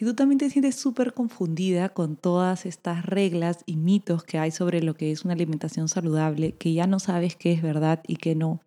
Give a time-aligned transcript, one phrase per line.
[0.00, 4.50] Si tú también te sientes súper confundida con todas estas reglas y mitos que hay
[4.50, 8.16] sobre lo que es una alimentación saludable, que ya no sabes qué es verdad y
[8.16, 8.62] qué no,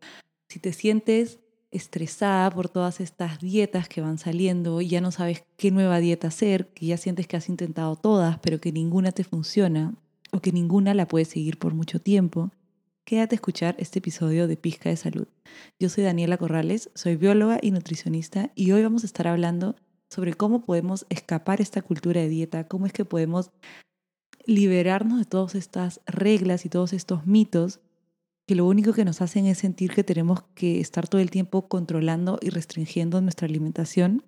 [0.47, 1.39] si te sientes
[1.71, 6.27] estresada por todas estas dietas que van saliendo y ya no sabes qué nueva dieta
[6.27, 9.95] hacer, que ya sientes que has intentado todas, pero que ninguna te funciona
[10.31, 12.51] o que ninguna la puedes seguir por mucho tiempo,
[13.05, 15.27] quédate a escuchar este episodio de Pizca de Salud.
[15.79, 19.75] Yo soy Daniela Corrales, soy bióloga y nutricionista y hoy vamos a estar hablando
[20.13, 23.49] sobre cómo podemos escapar esta cultura de dieta, cómo es que podemos
[24.45, 27.79] liberarnos de todas estas reglas y todos estos mitos
[28.45, 31.67] que lo único que nos hacen es sentir que tenemos que estar todo el tiempo
[31.67, 34.23] controlando y restringiendo nuestra alimentación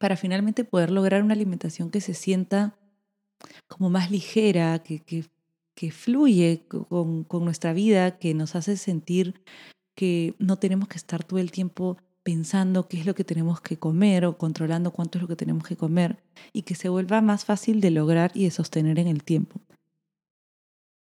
[0.00, 2.76] para finalmente poder lograr una alimentación que se sienta
[3.68, 5.00] como más ligera, que,
[5.74, 9.42] que, fluye con, con nuestra vida, que nos hace sentir
[9.94, 13.76] que no tenemos que estar todo el tiempo pensando qué es lo que tenemos que
[13.76, 16.18] comer o controlando cuánto es lo que tenemos que comer
[16.52, 19.60] y que se vuelva más fácil de lograr y de sostener en el tiempo.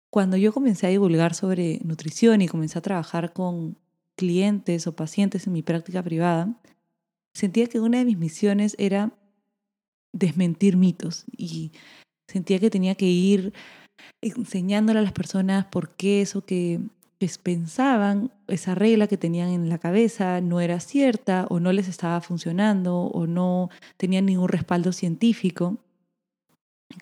[0.10, 3.78] Cuando yo comencé a divulgar sobre nutrición y comencé a trabajar con
[4.16, 6.58] clientes o pacientes en mi práctica privada,
[7.34, 9.12] sentía que una de mis misiones era
[10.14, 11.74] desmentir mitos y
[12.30, 13.52] sentía que tenía que ir
[14.22, 16.80] enseñándole a las personas por qué eso que
[17.44, 22.22] pensaban, esa regla que tenían en la cabeza no era cierta o no les estaba
[22.22, 25.78] funcionando o no tenían ningún respaldo científico.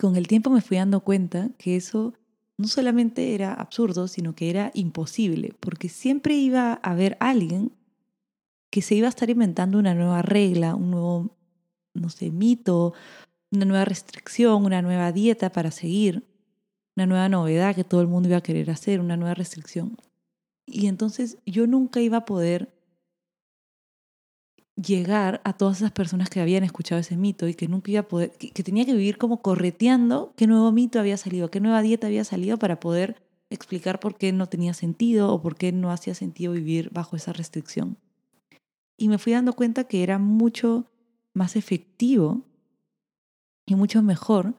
[0.00, 2.14] Con el tiempo me fui dando cuenta que eso
[2.56, 7.70] no solamente era absurdo, sino que era imposible, porque siempre iba a haber alguien
[8.70, 11.36] que se iba a estar inventando una nueva regla, un nuevo,
[11.94, 12.92] no sé, mito,
[13.52, 16.24] una nueva restricción, una nueva dieta para seguir,
[16.96, 19.96] una nueva novedad que todo el mundo iba a querer hacer, una nueva restricción.
[20.70, 22.72] Y entonces yo nunca iba a poder
[24.76, 28.08] llegar a todas esas personas que habían escuchado ese mito y que nunca iba a
[28.08, 32.06] poder, que, tenía que vivir como correteando qué nuevo mito había salido, qué nueva dieta
[32.06, 36.14] había salido para poder explicar por qué no tenía sentido o por qué no hacía
[36.14, 37.96] sentido vivir bajo esa restricción.
[38.96, 40.90] Y me fui dando cuenta que era mucho
[41.32, 42.42] más efectivo
[43.66, 44.54] y mucho mejor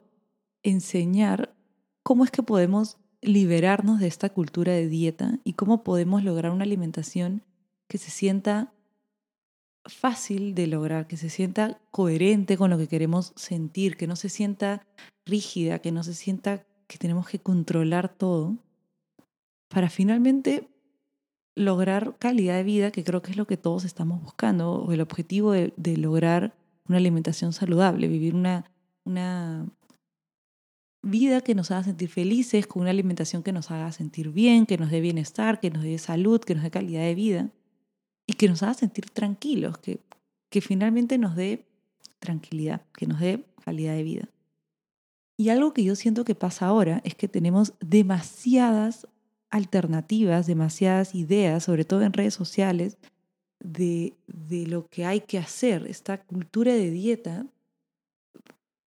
[0.62, 1.54] enseñar
[2.02, 6.64] cómo es que podemos liberarnos de esta cultura de dieta y cómo podemos lograr una
[6.64, 7.42] alimentación
[7.88, 8.72] que se sienta
[9.84, 14.28] fácil de lograr, que se sienta coherente con lo que queremos sentir, que no se
[14.28, 14.86] sienta
[15.26, 18.56] rígida, que no se sienta que tenemos que controlar todo,
[19.68, 20.68] para finalmente
[21.54, 25.00] lograr calidad de vida, que creo que es lo que todos estamos buscando, o el
[25.00, 26.54] objetivo de, lograr
[26.88, 28.64] una alimentación saludable, vivir una,
[29.04, 29.66] una
[31.02, 34.76] vida que nos haga sentir felices, con una alimentación que nos haga sentir bien, que
[34.76, 37.50] nos dé bienestar, que nos dé salud, que nos dé calidad de vida
[38.26, 40.00] y que nos haga sentir tranquilos, que,
[40.50, 41.64] que finalmente nos dé
[42.18, 44.28] tranquilidad, que nos dé calidad de vida.
[45.36, 49.08] Y algo que yo siento que pasa ahora es que tenemos demasiadas
[49.48, 52.98] alternativas, demasiadas ideas, sobre todo en redes sociales,
[53.58, 55.86] de, de lo que hay que hacer.
[55.86, 57.46] Esta cultura de dieta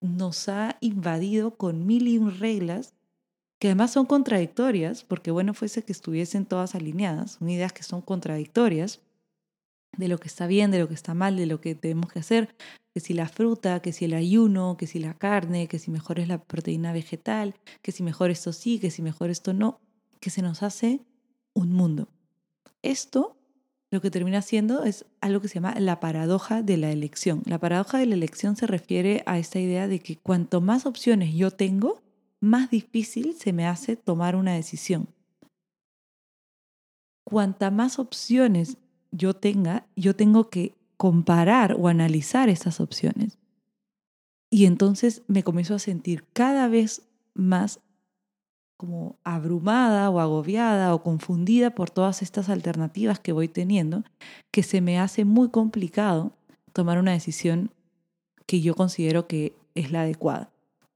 [0.03, 2.93] nos ha invadido con mil y un reglas
[3.57, 8.01] que además son contradictorias, porque bueno fuese que estuviesen todas alineadas, son ideas que son
[8.01, 8.99] contradictorias,
[9.97, 12.19] de lo que está bien, de lo que está mal, de lo que tenemos que
[12.19, 12.53] hacer,
[12.93, 16.19] que si la fruta, que si el ayuno, que si la carne, que si mejor
[16.19, 19.79] es la proteína vegetal, que si mejor esto sí, que si mejor esto no,
[20.19, 20.99] que se nos hace
[21.53, 22.09] un mundo.
[22.81, 23.37] Esto
[23.93, 27.43] lo que termina siendo es algo que se llama la paradoja de la elección.
[27.45, 31.35] La paradoja de la elección se refiere a esta idea de que cuanto más opciones
[31.35, 32.01] yo tengo,
[32.39, 35.09] más difícil se me hace tomar una decisión.
[37.23, 38.77] Cuanta más opciones
[39.11, 43.37] yo tenga, yo tengo que comparar o analizar esas opciones.
[44.49, 47.03] Y entonces me comienzo a sentir cada vez
[47.35, 47.79] más
[48.83, 54.03] como abrumada o agobiada o confundida por todas estas alternativas que voy teniendo,
[54.51, 56.33] que se me hace muy complicado
[56.73, 57.71] tomar una decisión
[58.45, 60.51] que yo considero que es la adecuada.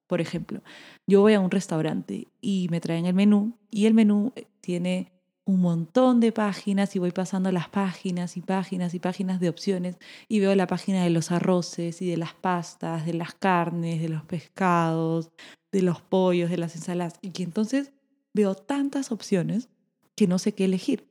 [0.06, 0.62] Por ejemplo,
[1.08, 5.14] yo voy a un restaurante y me traen el menú y el menú tiene
[5.46, 9.96] un montón de páginas y voy pasando las páginas y páginas y páginas de opciones
[10.28, 14.10] y veo la página de los arroces y de las pastas, de las carnes, de
[14.10, 15.32] los pescados,
[15.78, 17.20] de los pollos, de las ensaladas.
[17.22, 17.92] Y que entonces
[18.34, 19.70] veo tantas opciones
[20.16, 21.08] que no sé qué elegir.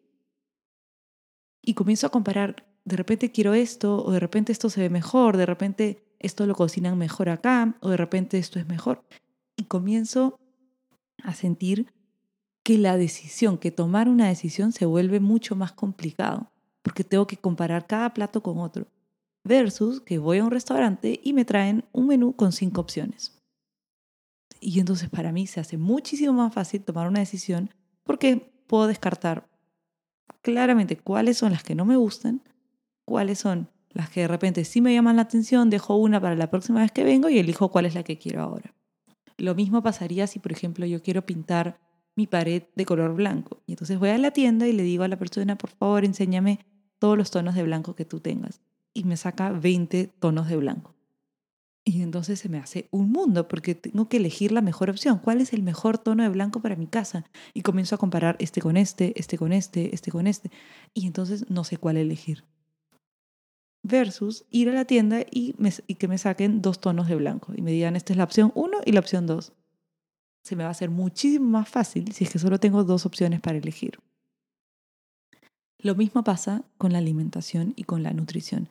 [1.63, 5.37] Y comienzo a comparar, de repente quiero esto, o de repente esto se ve mejor,
[5.37, 9.05] de repente esto lo cocinan mejor acá, o de repente esto es mejor.
[9.57, 10.41] Y comienzo
[11.23, 11.93] a sentir
[12.65, 16.51] que la decisión, que tomar una decisión se vuelve mucho más complicado,
[16.83, 18.89] porque tengo que comparar cada plato con otro.
[19.45, 23.36] versus que voy a un restaurante y me traen un menú con cinco opciones.
[24.61, 27.71] Y entonces para mí se hace muchísimo más fácil tomar una decisión
[28.05, 29.49] porque puedo descartar
[30.43, 32.43] claramente cuáles son las que no me gustan,
[33.05, 36.51] cuáles son las que de repente sí me llaman la atención, dejo una para la
[36.51, 38.75] próxima vez que vengo y elijo cuál es la que quiero ahora.
[39.39, 41.79] Lo mismo pasaría si, por ejemplo, yo quiero pintar
[42.15, 43.63] mi pared de color blanco.
[43.67, 46.61] Y entonces voy a la tienda y le digo a la persona, por favor, enséñame
[46.99, 48.61] todos los tonos de blanco que tú tengas.
[48.95, 50.96] Y me saca 20 tonos de blanco.
[51.89, 55.21] Y entonces se me hace un mundo porque tengo que elegir la mejor opción.
[55.23, 57.25] ¿Cuál es el mejor tono de blanco para mi casa?
[57.55, 60.51] Y comienzo a comparar este con este, este con este, este con este.
[60.95, 62.45] Y entonces no sé cuál elegir
[63.87, 65.55] versus ir a la tienda y,
[65.95, 68.79] que me saquen dos tonos de blanco y me digan esta es la opción 1
[68.85, 69.53] y la opción 2.
[70.43, 73.41] Se me va a hacer muchísimo más fácil si es que solo tengo dos opciones
[73.41, 73.99] para elegir.
[75.79, 78.71] Lo mismo pasa con la alimentación y con la nutrición.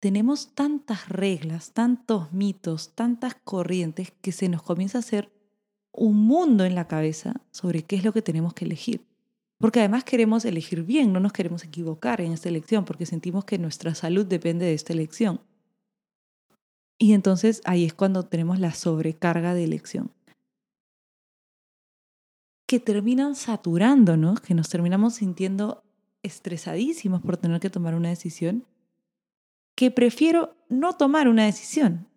[0.00, 5.32] Tenemos tantas reglas, tantos mitos, tantas corrientes que se nos comienza a hacer
[5.92, 9.04] un mundo en la cabeza sobre qué es lo que tenemos que elegir.
[9.58, 13.58] Porque además queremos elegir bien, no nos queremos equivocar en esta elección, porque sentimos que
[13.58, 15.40] nuestra salud depende de esta elección.
[16.96, 20.12] Y entonces ahí es cuando tenemos la sobrecarga de elección.
[22.68, 25.82] Que terminan saturándonos, que nos terminamos sintiendo
[26.22, 28.64] estresadísimos por tener que tomar una decisión,
[29.78, 32.08] que prefiero no tomar una decisión.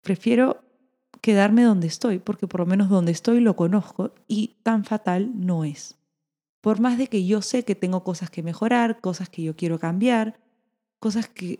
[0.00, 0.62] Prefiero
[1.20, 5.64] quedarme donde estoy, porque por lo menos donde estoy lo conozco y tan fatal no
[5.64, 5.96] es.
[6.60, 9.80] Por más de que yo sé que tengo cosas que mejorar, cosas que yo quiero
[9.80, 10.38] cambiar,
[11.00, 11.58] cosas que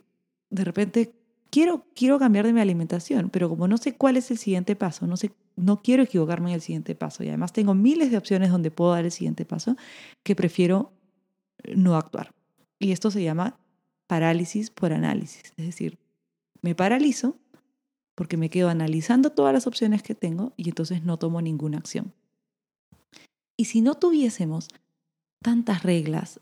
[0.51, 1.13] de repente
[1.51, 5.09] quiero, quiero cambiar de mi alimentación, pero como no sé cuál es el siguiente paso,
[5.09, 8.53] no, sé, no quiero equivocarme en el siguiente paso y además tengo miles de opciones
[8.53, 9.75] donde puedo dar el siguiente paso,
[10.23, 10.93] que prefiero
[11.75, 12.33] no actuar.
[12.79, 13.59] Y esto se llama
[14.13, 15.99] parálisis por análisis, es decir,
[16.61, 17.35] me paralizo
[18.15, 22.13] porque me quedo analizando todas las opciones que tengo y entonces no tomo ninguna acción.
[23.57, 24.69] Y si no tuviésemos
[25.43, 26.41] tantas reglas,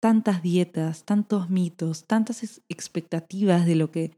[0.00, 4.10] tantas dietas, tantos mitos, tantas expectativas de lo que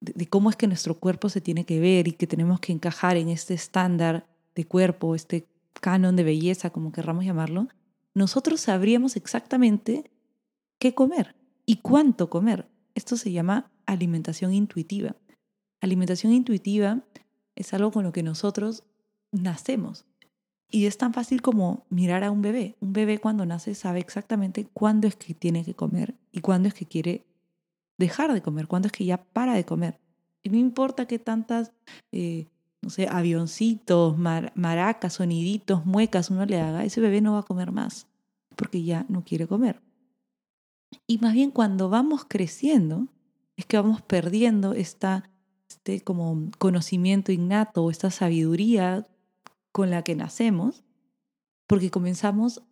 [0.00, 3.16] de, cómo es que nuestro cuerpo se tiene que ver y que tenemos que encajar
[3.16, 4.26] en este estándar
[4.56, 5.46] de cuerpo, este
[5.80, 7.68] canon de belleza, como querramos llamarlo,
[8.12, 10.10] nosotros sabríamos exactamente
[10.80, 11.36] qué comer
[11.66, 12.68] y cuánto comer.
[12.94, 15.16] Esto se llama alimentación intuitiva.
[15.80, 17.02] Alimentación intuitiva
[17.56, 18.84] es algo con lo que nosotros
[19.30, 20.04] nacemos.
[20.70, 22.76] Y es tan fácil como mirar a un bebé.
[22.80, 26.74] Un bebé cuando nace sabe exactamente cuándo es que tiene que comer y cuándo es
[26.74, 27.26] que quiere
[27.98, 29.98] dejar de comer, cuándo es que ya para de comer.
[30.42, 31.72] Y no importa qué tantas,
[32.10, 32.46] eh,
[32.80, 37.70] no sé, avioncitos, maracas, soniditos, muecas uno le haga, ese bebé no va a comer
[37.70, 38.06] más
[38.56, 39.80] porque ya no quiere comer.
[41.06, 43.08] Y más bien cuando vamos creciendo
[43.56, 45.30] es que vamos perdiendo esta,
[45.68, 49.06] este como conocimiento innato o esta sabiduría
[49.72, 50.82] con la que nacemos,
[51.66, 52.62] porque comenzamos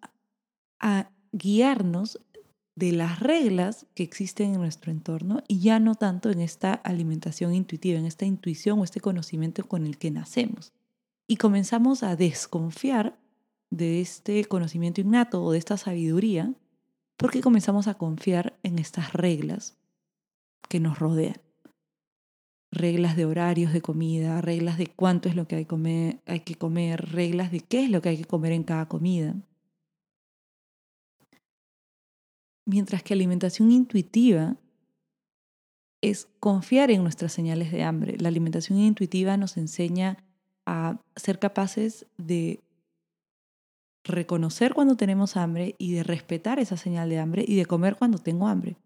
[0.78, 2.20] a guiarnos
[2.76, 7.55] de las reglas que existen en nuestro entorno y ya no tanto en esta alimentación
[7.55, 10.73] intuitiva, en esta intuición o este conocimiento con el que nacemos.
[11.26, 13.19] Y comenzamos a desconfiar
[13.70, 16.55] de este conocimiento innato o de esta sabiduría
[17.20, 19.76] porque comenzamos a confiar en estas reglas
[20.70, 21.37] que nos rodean
[22.72, 26.54] reglas de horarios de comida, reglas de cuánto es lo que hay, comer, hay que
[26.54, 29.35] comer, reglas de qué es lo que hay que comer en cada comida.
[32.64, 34.56] Mientras que alimentación intuitiva
[36.00, 38.16] es confiar en nuestras señales de hambre.
[38.18, 40.16] La alimentación intuitiva nos enseña
[40.64, 42.61] a ser capaces de
[44.04, 48.19] reconocer cuando tenemos hambre y de respetar esa señal de hambre y de comer cuando
[48.19, 48.76] tengo hambre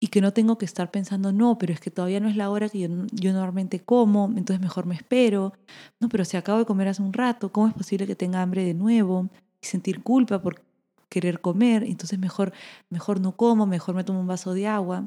[0.00, 2.50] y que no tengo que estar pensando, no, pero es que todavía no es la
[2.50, 5.52] hora que yo, normalmente como, entonces mejor me espero.
[6.00, 8.64] No, pero si acabo de comer hace un rato, ¿cómo es posible que tenga hambre
[8.64, 9.28] de nuevo
[9.60, 10.62] y sentir culpa por
[11.08, 11.82] querer comer?
[11.82, 12.52] Entonces mejor,
[12.90, 15.04] mejor no como, mejor me tomo un vaso de agua.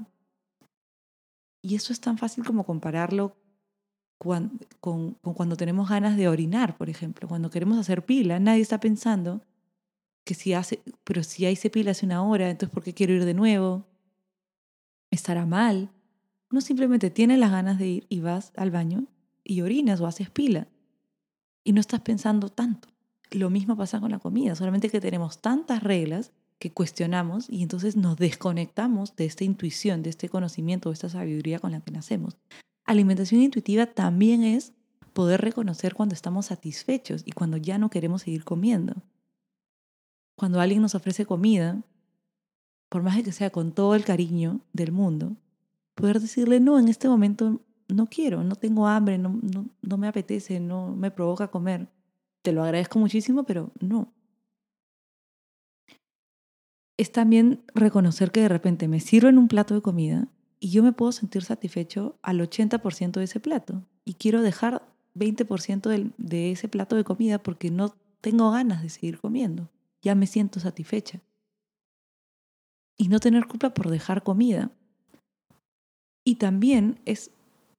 [1.64, 3.38] Y eso es tan fácil como compararlo
[4.22, 7.28] con, con, cuando tenemos ganas de orinar, por ejemplo.
[7.28, 9.42] Cuando queremos hacer pila, nadie está pensando
[10.24, 13.26] que si hace, pero si se pila hace una hora, entonces ¿por qué quiero ir
[13.26, 13.88] de nuevo?
[15.10, 15.90] estará mal.
[16.52, 19.06] No simplemente tienes las ganas de ir y vas al baño
[19.44, 20.68] y orinas o haces pila.
[21.64, 22.90] Y no estás pensando tanto.
[23.32, 27.96] Lo mismo pasa con la comida, solamente que tenemos tantas reglas que cuestionamos y entonces
[27.96, 32.38] nos desconectamos de esta intuición, de este conocimiento, de esta sabiduría con la que nacemos.
[32.86, 34.74] Alimentación intuitiva también es
[35.14, 38.96] poder reconocer cuando estamos satisfechos y cuando ya no queremos seguir comiendo.
[40.36, 41.84] Cuando alguien nos ofrece comida
[42.90, 45.38] por más que sea con todo el cariño del mundo,
[45.96, 50.08] poder decirle, no, en este momento no quiero, no tengo hambre, no, no, no me
[50.08, 51.88] apetece, no me provoca comer.
[52.42, 54.12] Te lo agradezco muchísimo, pero no.
[56.98, 60.28] Es también reconocer que de repente me sirven un plato de comida
[60.62, 66.14] y yo me puedo sentir satisfecho al 80% de ese plato y quiero dejar 20%
[66.18, 69.70] de ese plato de comida porque no tengo ganas de seguir comiendo.
[70.04, 71.20] Ya me siento satisfecha.
[72.96, 74.70] Y no tener culpa por dejar comida.
[76.24, 77.32] Y también es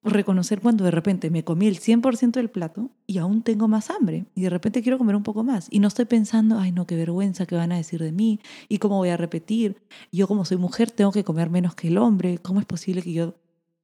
[0.05, 4.27] reconocer cuando de repente me comí el 100% del plato y aún tengo más hambre
[4.35, 6.97] y de repente quiero comer un poco más y no estoy pensando, ay no, qué
[6.97, 9.81] vergüenza, qué van a decir de mí y cómo voy a repetir.
[10.11, 13.13] Yo como soy mujer tengo que comer menos que el hombre, ¿cómo es posible que
[13.13, 13.35] yo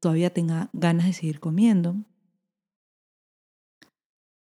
[0.01, 1.97] todavía tenga ganas de seguir comiendo?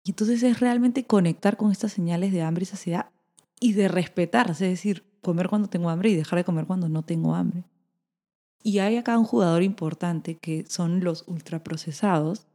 [0.04, 3.10] Y entonces es realmente conectar con estas señales de hambre y saciedad
[3.58, 7.02] y de respetarse, es decir, comer cuando tengo hambre y dejar de comer cuando no
[7.02, 7.64] tengo hambre.
[8.66, 12.48] Y hay acá un jugador importante que son los ultraprocesados,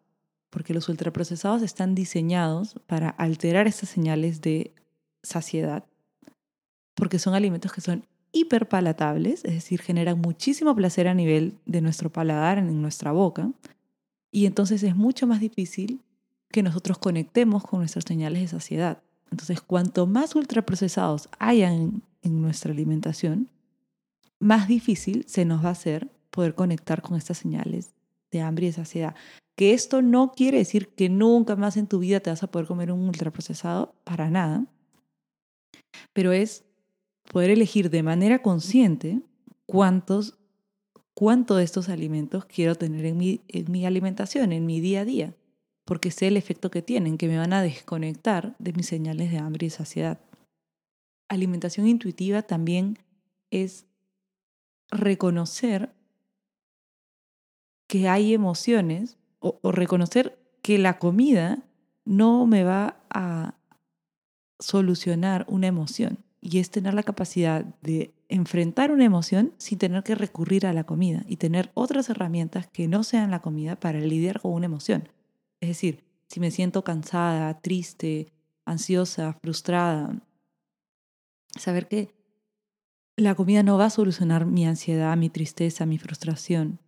[0.49, 4.73] porque los ultraprocesados están diseñados para alterar estas señales de
[5.23, 5.85] saciedad,
[6.95, 12.11] porque son alimentos que son hiperpalatables, es decir, generan muchísimo placer a nivel de nuestro
[12.11, 13.49] paladar, en nuestra boca,
[14.31, 16.01] y entonces es mucho más difícil
[16.49, 19.01] que nosotros conectemos con nuestras señales de saciedad.
[19.31, 23.47] Entonces, cuanto más ultraprocesados hayan en nuestra alimentación,
[24.41, 27.93] más difícil se nos va a hacer poder conectar con estas señales
[28.31, 29.15] de hambre y de saciedad.
[29.55, 32.67] Que esto no quiere decir que nunca más en tu vida te vas a poder
[32.67, 34.65] comer un ultraprocesado, para nada.
[36.13, 36.63] Pero es
[37.31, 39.21] poder elegir de manera consciente
[39.65, 40.39] cuántos,
[41.13, 45.05] cuánto de estos alimentos quiero tener en mi, en mi alimentación, en mi día a
[45.05, 45.35] día,
[45.85, 49.37] porque sé el efecto que tienen, que me van a desconectar de mis señales de
[49.37, 50.19] hambre y saciedad.
[51.29, 52.97] Alimentación intuitiva también
[53.51, 53.85] es
[54.91, 55.93] reconocer
[57.87, 61.59] que hay emociones o, reconocer que la comida
[62.05, 63.55] no me va a
[64.59, 70.15] solucionar una emoción y es tener la capacidad de enfrentar una emoción sin tener que
[70.15, 74.39] recurrir a la comida y tener otras herramientas que no sean la comida para lidiar
[74.39, 75.09] con una emoción.
[75.59, 78.31] Es decir, si me siento cansada, triste,
[78.65, 80.15] ansiosa, frustrada,
[81.59, 82.13] saber que
[83.21, 86.79] la comida no va a solucionar mi ansiedad, mi tristeza, mi frustración.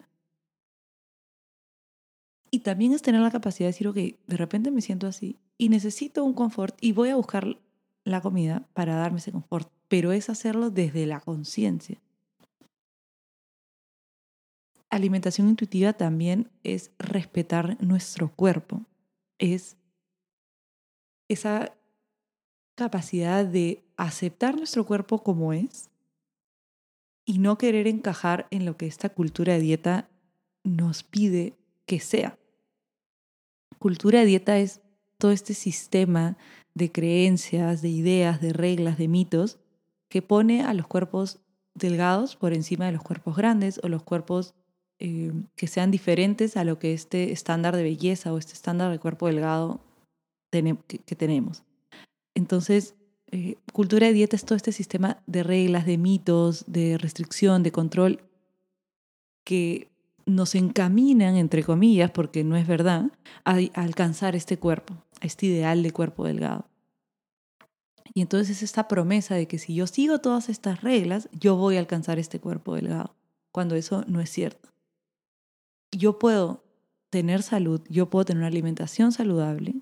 [2.50, 5.70] Y también es tener la capacidad de decir, ok, de repente me siento así y
[5.70, 7.60] necesito un confort y voy a buscar
[8.04, 12.02] la comida para darme ese confort, pero es hacerlo desde la conciencia.
[14.90, 18.82] Alimentación intuitiva también es respetar nuestro cuerpo,
[19.38, 19.78] es
[21.28, 21.74] esa
[22.76, 25.90] capacidad de aceptar nuestro cuerpo como es
[27.26, 30.10] y no querer encajar en lo que esta cultura de dieta
[30.64, 31.54] nos pide
[31.86, 32.38] que sea.
[33.80, 34.82] Cultura de dieta es
[35.18, 36.38] todo este sistema
[36.74, 39.60] de creencias, de ideas, de reglas, de mitos
[40.10, 41.40] que pone a los cuerpos
[41.76, 44.54] delgados por encima de los cuerpos grandes o los cuerpos
[45.00, 49.00] eh, que sean diferentes a lo que este estándar de belleza o este estándar de
[49.00, 49.82] cuerpo delgado
[50.52, 51.64] que tenemos.
[52.36, 52.96] Entonces,
[53.34, 57.72] eh, cultura de dieta es todo este sistema de reglas, de mitos, de restricción, de
[57.72, 58.22] control,
[59.44, 59.90] que
[60.28, 63.12] nos encaminan, entre comillas, porque no es verdad,
[63.44, 66.70] a, alcanzar este cuerpo, a este ideal de cuerpo delgado.
[68.14, 71.78] Y entonces es esta promesa de que si yo sigo todas estas reglas, yo voy
[71.78, 73.16] a alcanzar este cuerpo delgado,
[73.52, 74.70] cuando eso no es cierto.
[75.92, 76.64] Yo puedo
[77.10, 79.82] tener salud, yo puedo tener una alimentación saludable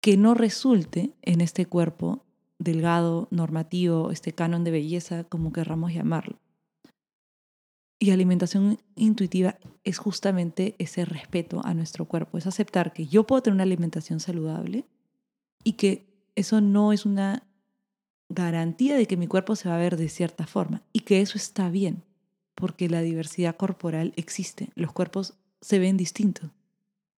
[0.00, 2.24] que no resulte en este cuerpo
[2.60, 6.38] delgado, normativo, este canon de belleza, como querramos llamarlo.
[7.98, 13.42] Y alimentación intuitiva es justamente ese respeto a nuestro cuerpo, es aceptar que yo puedo
[13.42, 14.84] tener una alimentación saludable
[15.64, 17.42] y que eso no es una
[18.28, 21.36] garantía de que mi cuerpo se va a ver de cierta forma y que eso
[21.36, 22.04] está bien,
[22.54, 26.50] porque la diversidad corporal existe, los cuerpos se ven distintos.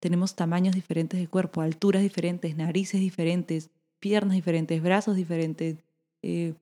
[0.00, 3.70] Tenemos tamaños diferentes de cuerpo, alturas diferentes, narices diferentes,
[4.02, 5.76] piernas diferentes, brazos diferentes,
[6.22, 6.54] eh,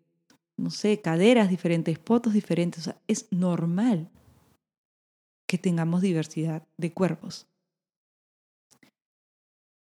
[0.59, 2.81] no sé, caderas diferentes, potos diferentes.
[2.81, 4.11] O sea, es normal
[5.49, 7.47] que tengamos diversidad de cuerpos.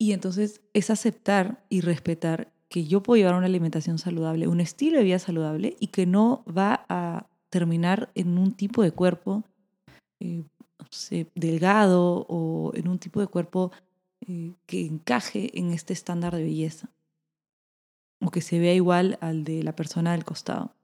[0.01, 4.99] Y entonces es aceptar y respetar que yo puedo llevar una alimentación saludable, un estilo
[4.99, 9.43] de vida saludable y que no va a terminar en un tipo de cuerpo
[10.21, 10.45] eh,
[11.35, 13.73] delgado o en un tipo de cuerpo
[14.29, 16.89] eh, que encaje en este estándar de belleza
[18.21, 20.75] o que se vea igual al de la persona del costado.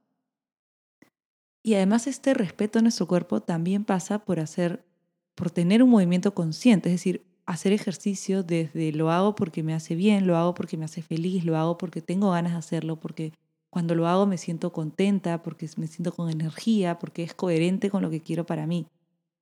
[1.63, 4.85] Y además este respeto a nuestro cuerpo también pasa por hacer,
[5.33, 9.95] por tener un movimiento consciente, es decir, hacer ejercicio desde lo hago porque me hace
[9.95, 13.33] bien, lo hago porque me hace feliz, lo hago porque tengo ganas de hacerlo, porque
[13.69, 18.01] cuando lo hago me siento contenta, porque me siento con energía, porque es coherente con
[18.01, 18.87] lo que quiero para mí.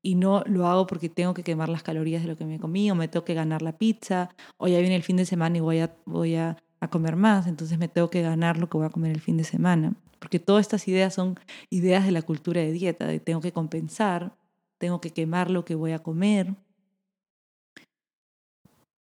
[0.01, 2.89] Y no lo hago porque tengo que quemar las calorías de lo que me comí,
[2.91, 5.61] o me tengo que ganar la pizza, o ya viene el fin de semana y
[5.61, 8.89] voy voy a, a comer más, entonces me tengo que ganar lo que voy a
[8.89, 9.93] comer el fin de semana.
[10.19, 14.35] Porque todas estas ideas son ideas de la cultura de dieta, de tengo que compensar,
[14.77, 16.55] tengo que quemar lo que voy a comer.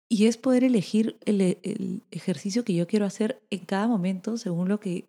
[0.09, 4.67] Y es poder elegir el, el ejercicio que yo quiero hacer en cada momento según
[4.67, 5.05] lo que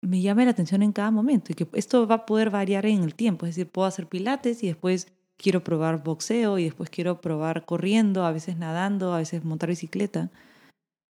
[0.00, 3.02] me llame la atención en cada momento y que esto va a poder variar en
[3.02, 3.46] el tiempo.
[3.46, 8.24] Es decir, puedo hacer pilates y después quiero probar boxeo y después quiero probar corriendo,
[8.24, 10.30] a veces nadando, a veces montar bicicleta.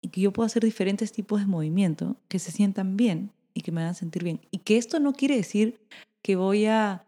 [0.02, 3.72] Y que yo puedo hacer diferentes tipos de movimiento que se sientan bien y que
[3.72, 4.42] me hagan sentir bien.
[4.52, 5.80] Y que esto no quiere decir
[6.22, 7.06] que voy a,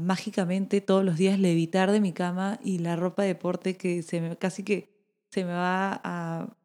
[0.00, 4.20] mágicamente todos los días levitar de mi cama y la ropa de deporte que se
[4.20, 4.88] me, casi que
[5.32, 6.56] se me va a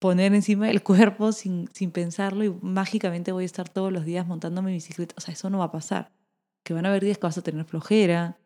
[0.00, 4.26] poner encima del cuerpo sin, sin pensarlo y mágicamente voy a estar todos los días
[4.26, 5.14] montando mi bicicleta.
[5.16, 6.10] O sea, eso no va a pasar.
[6.64, 8.36] Que van a haber días que vas a tener flojera,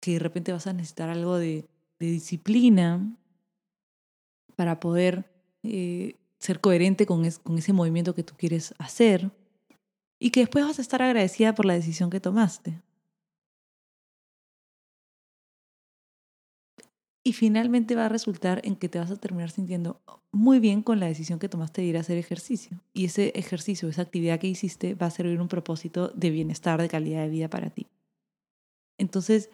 [0.00, 3.16] que de repente vas a necesitar algo de disciplina
[4.56, 5.31] para poder
[5.62, 9.30] eh, ser coherente con, con ese movimiento que tú quieres hacer
[10.18, 12.80] y que después vas a estar agradecida por la decisión que tomaste.
[17.24, 20.00] Y finalmente va a resultar en que te vas a terminar sintiendo
[20.32, 22.80] muy bien con la decisión que tomaste de ir a hacer ejercicio.
[22.92, 26.88] Y ese ejercicio, esa actividad que hiciste va a servir un propósito de bienestar, de
[26.88, 27.86] calidad de vida para ti.
[28.98, 29.50] Entonces,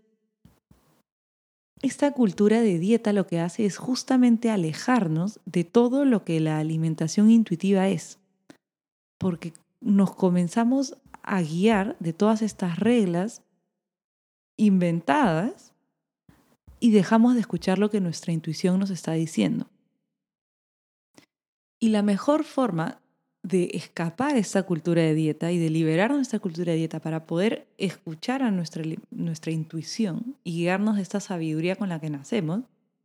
[1.82, 6.58] esta cultura de dieta lo que hace es justamente alejarnos de todo lo que la
[6.58, 8.18] alimentación intuitiva es.
[9.18, 13.42] Porque nos comenzamos a guiar de todas estas reglas
[14.56, 15.72] inventadas
[16.80, 19.68] y dejamos de escuchar lo que nuestra intuición nos está diciendo.
[21.80, 23.00] Y la mejor forma
[23.42, 27.00] de escapar a esta cultura de dieta y de liberarnos de esta cultura de dieta
[27.00, 32.10] para poder escuchar a nuestra, nuestra intuición y guiarnos de esta sabiduría con la que
[32.10, 32.64] nacemos,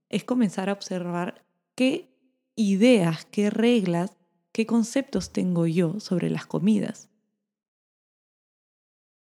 [0.10, 1.44] es comenzar a observar
[1.76, 2.10] qué
[2.56, 4.16] ideas, qué reglas,
[4.52, 7.10] qué conceptos tengo yo sobre las comidas.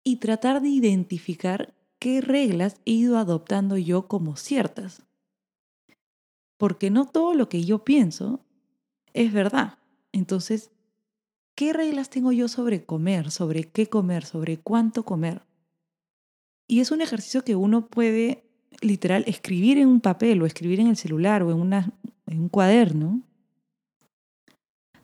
[0.04, 5.04] Y tratar de identificar qué reglas he ido adoptando yo como ciertas.
[6.58, 8.40] Porque no todo lo que yo pienso
[9.14, 9.78] es verdad.
[10.12, 10.72] Entonces,
[11.60, 15.42] ¿qué reglas tengo yo sobre comer, sobre qué comer, sobre cuánto comer?
[16.70, 18.46] Y es un ejercicio que uno puede
[18.80, 23.24] literal escribir en un papel o escribir en el celular o en, un cuaderno.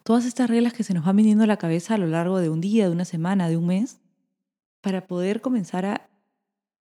[0.04, 2.50] Todas estas reglas que se nos van viniendo a la cabeza a lo largo de
[2.50, 4.00] un día, de una semana, de un mes,
[4.82, 6.10] para poder comenzar a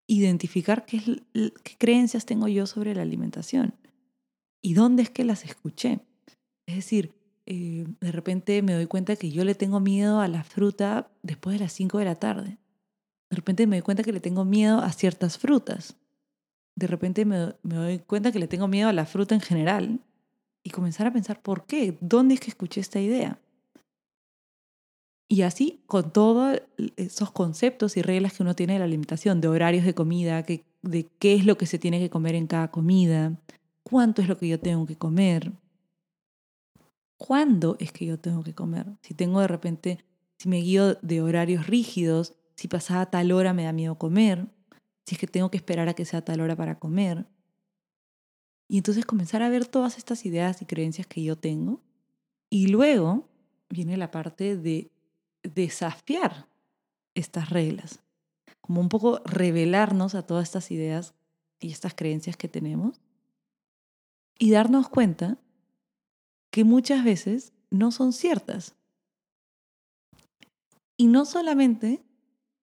[0.07, 3.73] identificar qué, qué creencias tengo yo sobre la alimentación
[4.61, 5.99] y dónde es que las escuché.
[6.65, 7.13] Es decir,
[7.45, 11.57] eh, de repente me doy cuenta que yo le tengo miedo a la fruta después
[11.57, 12.57] de las 5 de la tarde.
[13.29, 15.95] De repente me doy cuenta que le tengo miedo a ciertas frutas.
[16.75, 19.99] De repente me, me doy cuenta que le tengo miedo a la fruta en general.
[20.63, 21.95] Y comenzar a pensar, ¿por qué?
[22.01, 23.39] ¿Dónde es que escuché esta idea?
[25.27, 26.61] Y así con todos
[26.97, 30.63] esos conceptos y reglas que uno tiene de la alimentación, de horarios de comida, que,
[30.81, 33.33] de qué es lo que se tiene que comer en cada comida,
[33.83, 35.51] cuánto es lo que yo tengo que comer,
[37.17, 38.87] cuándo es que yo tengo que comer.
[39.01, 40.05] Si tengo de repente,
[40.37, 44.47] si me guío de horarios rígidos, si pasada tal hora me da miedo comer,
[45.05, 47.27] si es que tengo que esperar a que sea tal hora para comer.
[48.67, 51.81] Y entonces comenzar a ver todas estas ideas y creencias que yo tengo.
[52.49, 53.29] Y luego
[53.69, 54.91] viene la parte de
[55.43, 56.47] desafiar
[57.13, 58.01] estas reglas,
[58.61, 61.13] como un poco revelarnos a todas estas ideas
[61.59, 63.01] y estas creencias que tenemos
[64.37, 65.37] y darnos cuenta
[66.55, 68.77] que muchas veces no son ciertas.
[70.95, 72.01] Y no solamente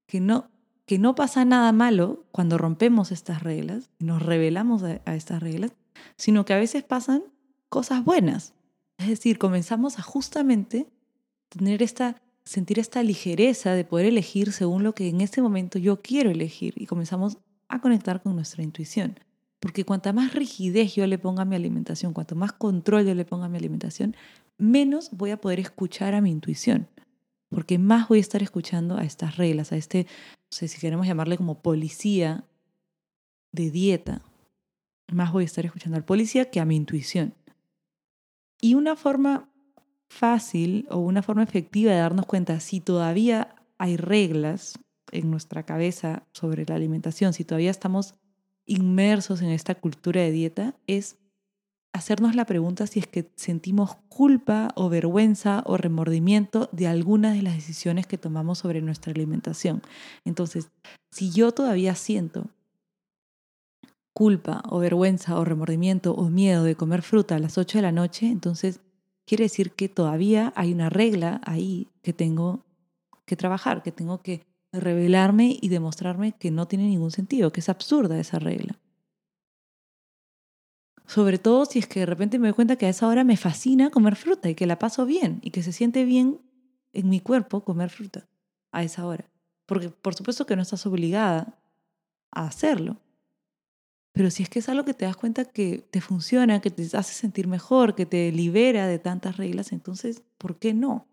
[0.07, 0.48] que no,
[0.87, 5.72] que no pasa nada malo cuando rompemos estas reglas nos revelamos a, a estas reglas,
[6.16, 7.22] sino que a veces pasan
[7.68, 8.55] cosas buenas.
[8.96, 10.88] Es decir, comenzamos a justamente
[11.50, 16.00] tener esta sentir esta ligereza de poder elegir según lo que en este momento yo
[16.00, 17.37] quiero elegir y comenzamos
[17.68, 19.20] a conectar con nuestra intuición.
[19.62, 23.25] Porque cuanta más rigidez yo le ponga a mi alimentación, cuanto más control yo le
[23.25, 24.16] ponga a mi alimentación,
[24.59, 26.88] menos voy a poder escuchar a mi intuición.
[27.48, 31.07] Porque más voy a estar escuchando a estas reglas, a este, no sé si queremos
[31.07, 32.44] llamarle como policía
[33.53, 34.22] de dieta.
[35.12, 37.35] Más voy a estar escuchando al policía que a mi intuición.
[38.61, 39.48] Y una forma
[40.11, 44.75] fácil o una forma efectiva de darnos cuenta si todavía hay reglas
[45.12, 48.16] en nuestra cabeza sobre la alimentación, si todavía estamos
[48.66, 51.16] inmersos en esta cultura de dieta, es
[51.92, 57.42] hacernos la pregunta si es que sentimos culpa o vergüenza o remordimiento de algunas de
[57.42, 59.83] las decisiones que tomamos sobre nuestra alimentación.
[60.25, 60.70] Entonces,
[61.11, 62.48] si yo todavía siento
[64.14, 67.92] culpa o vergüenza o remordimiento o miedo de comer fruta a las 8 de la
[67.92, 68.81] noche, entonces
[69.27, 72.64] quiere decir que todavía hay una regla ahí que tengo
[73.25, 77.68] que trabajar, que tengo que revelarme y demostrarme que no tiene ningún sentido, que es
[77.68, 78.78] absurda esa regla.
[81.06, 83.37] Sobre todo si es que de repente me doy cuenta que a esa hora me
[83.37, 86.40] fascina comer fruta y que la paso bien y que se siente bien
[86.92, 88.26] en mi cuerpo comer fruta
[88.70, 89.28] a esa hora.
[89.66, 91.58] Porque por supuesto que no estás obligada
[92.30, 92.96] a hacerlo.
[94.12, 96.82] Pero si es que es algo que te das cuenta que te funciona, que te
[96.96, 101.06] hace sentir mejor, que te libera de tantas reglas, entonces, ¿por qué no?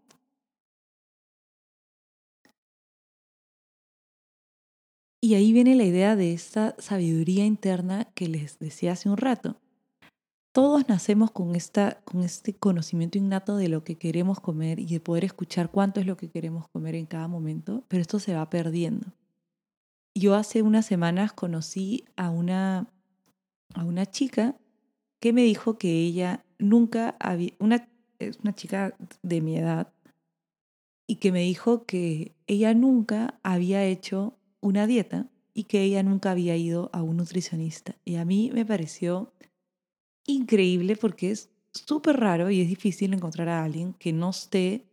[5.21, 9.57] Y ahí viene la idea de esta sabiduría interna que les decía hace un rato.
[10.53, 14.99] Todos nacemos con, esta, con este conocimiento innato de lo que queremos comer y de
[14.99, 18.49] poder escuchar cuánto es lo que queremos comer en cada momento, pero esto se va
[18.49, 19.07] perdiendo.
[20.15, 22.87] Yo hace unas semanas conocí a una,
[23.75, 24.55] a una chica
[25.19, 27.87] que me dijo que ella nunca había, una,
[28.41, 29.93] una chica de mi edad,
[31.07, 36.31] y que me dijo que ella nunca había hecho una dieta y que ella nunca
[36.31, 37.95] había ido a un nutricionista.
[38.05, 39.33] Y a mí me pareció
[40.25, 44.85] increíble porque es súper raro y es difícil encontrar a alguien que no esté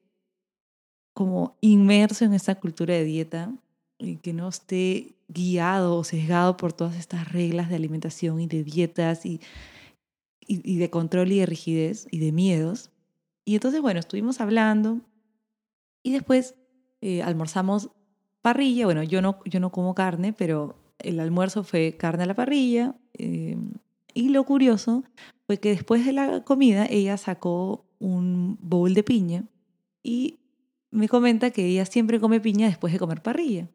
[1.15, 3.53] como inmerso en esta cultura de dieta
[3.99, 8.63] y que no esté guiado o sesgado por todas estas reglas de alimentación y de
[8.63, 9.41] dietas y,
[10.47, 12.91] y, de control y de rigidez y de miedos.
[13.45, 15.01] Y entonces, bueno, estuvimos hablando
[16.03, 16.55] y después
[17.01, 17.91] eh, almorzamos
[18.47, 18.85] parrilla.
[18.85, 22.95] Bueno, yo no, yo no como carne, pero el almuerzo fue carne a la parrilla.
[23.15, 23.57] Eh,
[24.15, 25.03] y lo curioso
[25.47, 29.43] fue que después de la comida ella sacó un bowl de piña
[30.05, 30.39] y
[30.93, 33.69] me comenta que ella siempre come piña después de comer parrilla.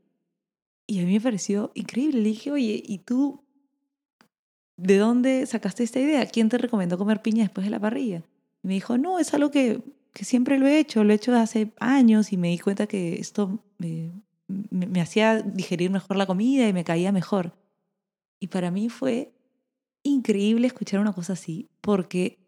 [0.87, 2.21] Y a mí me pareció increíble.
[2.21, 3.41] Le dije, oye, ¿y tú
[4.77, 6.25] de dónde sacaste esta idea?
[6.27, 8.23] ¿Quién te recomendó comer piña después de la parrilla?
[8.63, 9.81] Y me dijo, no, es algo que,
[10.13, 13.15] que siempre lo he hecho, lo he hecho hace años y me di cuenta que
[13.15, 14.11] esto me,
[14.69, 17.53] me, hacía digerir mejor la comida y me caía mejor.
[18.39, 19.33] Y para mí fue
[20.03, 22.39] increíble escuchar una cosa así, porque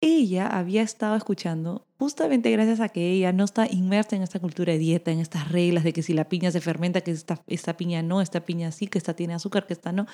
[0.00, 4.72] ella había estado escuchando, justamente gracias a que ella no está inmersa en esta cultura
[4.72, 7.76] de dieta, en estas reglas de que si la piña se fermenta, que esta, esta
[7.76, 10.06] piña no, esta piña sí, que esta tiene azúcar, que esta no.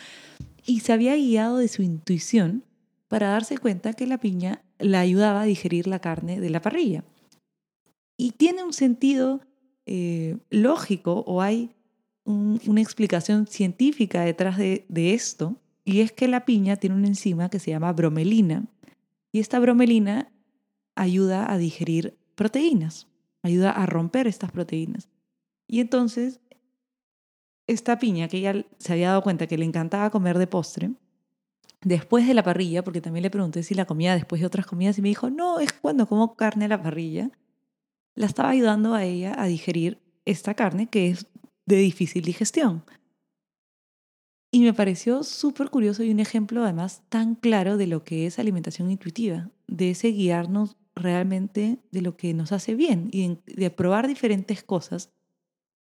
[0.65, 2.65] Y se había guiado de su intuición
[3.07, 7.05] para darse cuenta que la piña la ayudaba a digerir la carne de la parrilla.
[8.17, 9.41] Y tiene un sentido
[9.87, 11.71] eh, lógico o hay
[12.25, 17.61] una explicación científica detrás de, esto, y es que la piña tiene una enzima que
[17.61, 18.65] se llama bromelina,
[19.31, 20.33] y esta bromelina
[20.97, 23.07] ayuda a digerir proteínas,
[23.45, 25.09] ayuda a romper estas proteínas.
[25.69, 26.41] Y entonces,
[27.69, 30.91] esta piña que ella se había dado cuenta que le encantaba comer de postre,
[31.83, 34.99] después de la parrilla, porque también le pregunté si la comía después de otras comidas
[34.99, 37.31] y me dijo, no, es cuando como carne a la parrilla,
[38.17, 41.27] la estaba ayudando a ella a digerir esta carne que es
[41.67, 42.85] de difícil digestión.
[44.51, 48.39] Y me pareció súper curioso y un ejemplo además tan claro de lo que es
[48.39, 54.09] alimentación intuitiva, de ese guiarnos realmente de lo que nos hace bien y de probar
[54.09, 55.11] diferentes cosas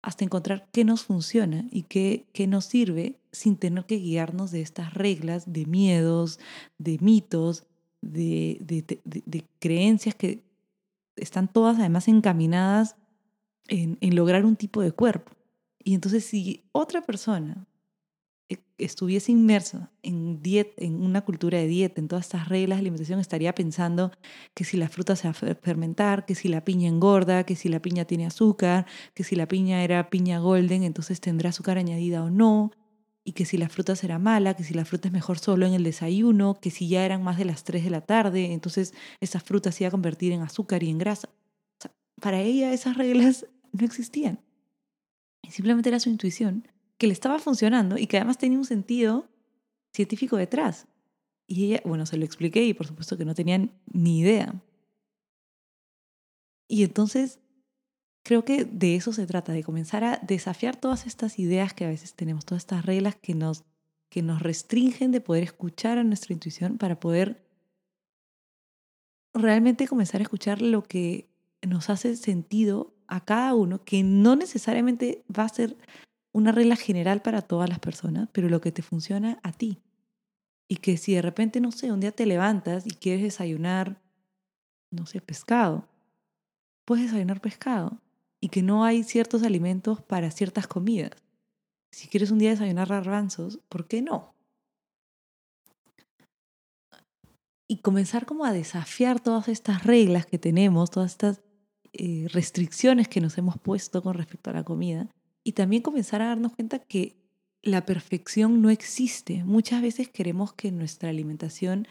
[0.02, 4.60] hasta encontrar qué nos funciona y qué, qué nos sirve sin tener que guiarnos de
[4.60, 6.38] estas reglas de miedos,
[6.78, 7.64] de mitos,
[8.00, 10.42] de, de, de, creencias que
[11.18, 12.96] están todas además encaminadas
[13.68, 15.32] en, lograr un tipo de cuerpo.
[15.78, 17.66] Y entonces si otra persona
[18.48, 23.20] e, estuviese inmerso en, en una cultura de dieta, en todas estas reglas de alimentación,
[23.20, 24.10] estaría pensando
[24.54, 27.68] que si la fruta se va a fermentar, que si la piña engorda, que si
[27.68, 32.24] la piña tiene azúcar, que si la piña era piña golden, entonces tendrá azúcar añadida
[32.24, 32.72] o no,
[33.28, 35.74] y que si la fruta será mala, que si la fruta es mejor solo en
[35.74, 39.38] el desayuno, que si ya eran más de las 3 de la tarde, entonces esa
[39.38, 41.28] fruta se iba a convertir en azúcar y en grasa.
[42.22, 44.40] para ella esas reglas no existían.
[45.50, 49.28] Simplemente era su intuición que le estaba funcionando y que además tenía un sentido
[49.92, 50.86] científico detrás.
[51.46, 54.54] Y ella, bueno, se lo expliqué y por supuesto que no tenían ni idea.
[56.66, 57.40] Y entonces
[58.22, 61.88] creo que de eso se trata, de comenzar a desafiar todas estas ideas que a
[61.88, 63.64] veces tenemos, todas estas reglas que nos,
[64.08, 67.46] que nos restringen de poder escuchar a nuestra intuición para poder
[69.34, 71.28] realmente comenzar a escuchar lo que
[71.66, 75.76] nos hace sentido a cada uno, que no necesariamente va a ser
[76.32, 79.80] una regla general para todas las personas, pero lo que te funciona a ti.
[80.68, 84.00] Y que si de repente, no sé, un día te levantas y quieres desayunar,
[84.90, 85.88] no sé, pescado,
[86.84, 88.00] puedes desayunar pescado.
[88.40, 91.12] Y que no hay ciertos alimentos para ciertas comidas.
[91.90, 94.34] Si quieres un día desayunar garbanzos, ¿por qué no?
[97.66, 101.42] Y comenzar como a desafiar todas estas reglas que tenemos, todas estas
[101.92, 105.08] eh, restricciones que nos hemos puesto con respecto a la comida.
[105.44, 107.16] Y también comenzar a darnos cuenta que
[107.62, 109.44] la perfección no existe.
[109.44, 111.88] Muchas veces queremos que nuestra alimentación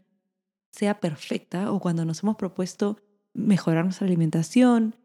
[0.71, 2.97] sea perfecta o cuando nos hemos propuesto
[3.33, 4.95] mejorar nuestra alimentación,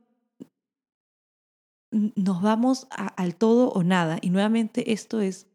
[1.93, 4.19] nos vamos al todo o nada.
[4.21, 5.47] Y nuevamente esto es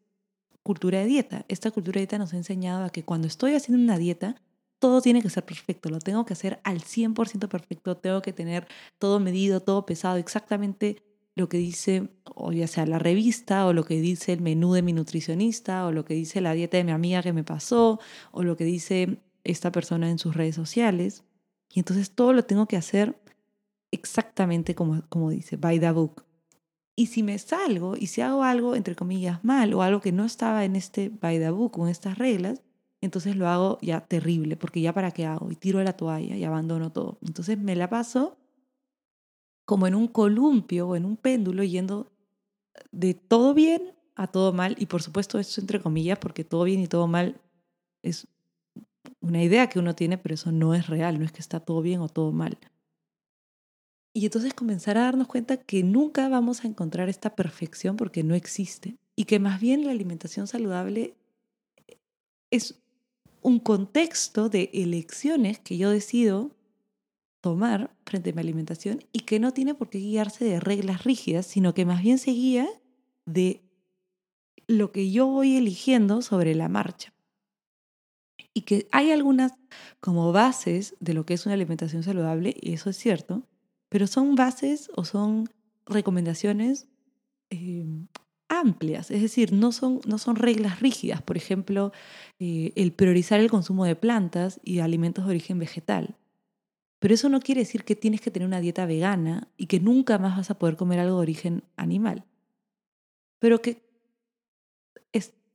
[0.63, 1.45] cultura de dieta.
[1.47, 4.36] Esta cultura de dieta nos ha enseñado a que cuando estoy haciendo una dieta,
[4.80, 8.67] todo tiene que ser perfecto, lo tengo que hacer al 100% perfecto, tengo que tener
[9.00, 11.02] todo medido, todo pesado, exactamente
[11.36, 14.82] lo que dice, o ya sea la revista, o lo que dice el menú de
[14.82, 18.00] mi nutricionista, o lo que dice la dieta de mi amiga que me pasó,
[18.32, 21.23] o lo que dice esta persona en sus redes sociales.
[21.73, 23.19] Y entonces todo lo tengo que hacer
[23.91, 26.26] exactamente como, como dice, by the book.
[26.99, 30.25] Y si me salgo y si hago algo, entre comillas, mal o algo que no
[30.25, 32.63] estaba en este by the con estas reglas,
[33.01, 36.43] entonces lo hago ya terrible, porque ya para qué hago, y tiro la toalla y
[36.43, 37.19] abandono todo.
[37.21, 38.36] Entonces me la paso
[39.63, 42.12] como en un columpio o en un péndulo yendo
[42.91, 46.79] de todo bien a todo mal, y por supuesto esto entre comillas, porque todo bien
[46.79, 47.39] y todo mal
[48.01, 48.27] es
[49.21, 51.83] una idea que uno tiene, pero eso no es real, no es que está todo
[51.83, 52.57] bien o todo mal.
[54.17, 58.34] Y entonces comenzar a darnos cuenta que nunca vamos a encontrar esta perfección porque no
[58.34, 58.97] existe.
[59.15, 61.13] Y que más bien la alimentación saludable
[62.49, 62.82] es
[63.43, 66.49] un contexto de elecciones que yo decido
[67.41, 71.45] tomar frente a mi alimentación y que no tiene por qué guiarse de reglas rígidas,
[71.45, 72.67] sino que más bien se guía
[73.27, 73.62] de
[74.65, 77.13] lo que yo voy eligiendo sobre la marcha.
[78.51, 79.51] Y que hay algunas
[79.99, 83.43] como bases de lo que es una alimentación saludable, y eso es cierto,
[83.89, 85.50] pero son bases o son
[85.86, 86.88] recomendaciones
[87.50, 88.08] em,
[88.50, 91.21] amplias, es decir, no son, no son reglas rígidas.
[91.21, 91.91] Por ejemplo,
[92.39, 96.15] eh, el priorizar el consumo de plantas y alimentos de origen vegetal.
[97.00, 100.17] Pero eso no quiere decir que tienes que tener una dieta vegana y que nunca
[100.17, 102.26] más vas a poder comer algo de origen animal.
[103.39, 103.88] Pero que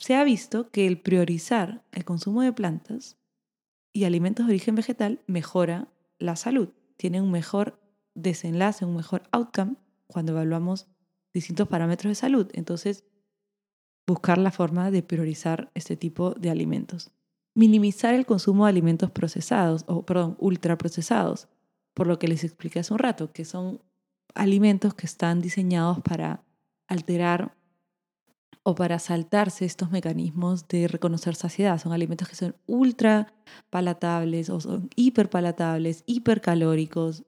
[0.03, 3.19] se ha visto que el priorizar el consumo de plantas
[3.93, 5.87] y alimentos de origen vegetal mejora
[6.19, 7.79] la salud, tiene un mejor
[8.15, 10.87] desenlace, un mejor outcome cuando evaluamos
[11.33, 12.49] distintos parámetros de salud.
[12.53, 13.05] Entonces,
[14.07, 17.11] buscar la forma de priorizar este tipo de alimentos.
[17.55, 21.49] Minimizar el consumo de alimentos procesados, o perdón, ultraprocesados,
[21.95, 23.83] por lo que les expliqué hace un rato, que son
[24.35, 26.43] alimentos que están diseñados para
[26.89, 27.55] alterar
[28.65, 31.79] o para saltarse estos mecanismos de reconocer saciedad.
[31.79, 33.35] Son alimentos que son ultra
[33.71, 37.25] palatables o son hiperpalatables, hipercalóricos,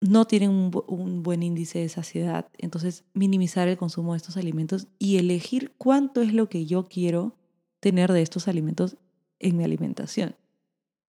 [0.00, 2.48] no tienen un, buen índice de saciedad.
[2.58, 7.36] Entonces, minimizar el consumo de estos alimentos y elegir cuánto es lo que yo quiero
[7.80, 8.96] tener de estos alimentos
[9.38, 10.36] en mi alimentación.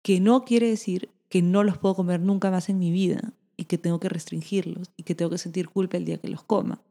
[0.02, 3.66] Que no quiere decir que no los puedo comer nunca más en mi vida y
[3.66, 6.82] que tengo que restringirlos y que tengo que sentir culpa el día que los coma.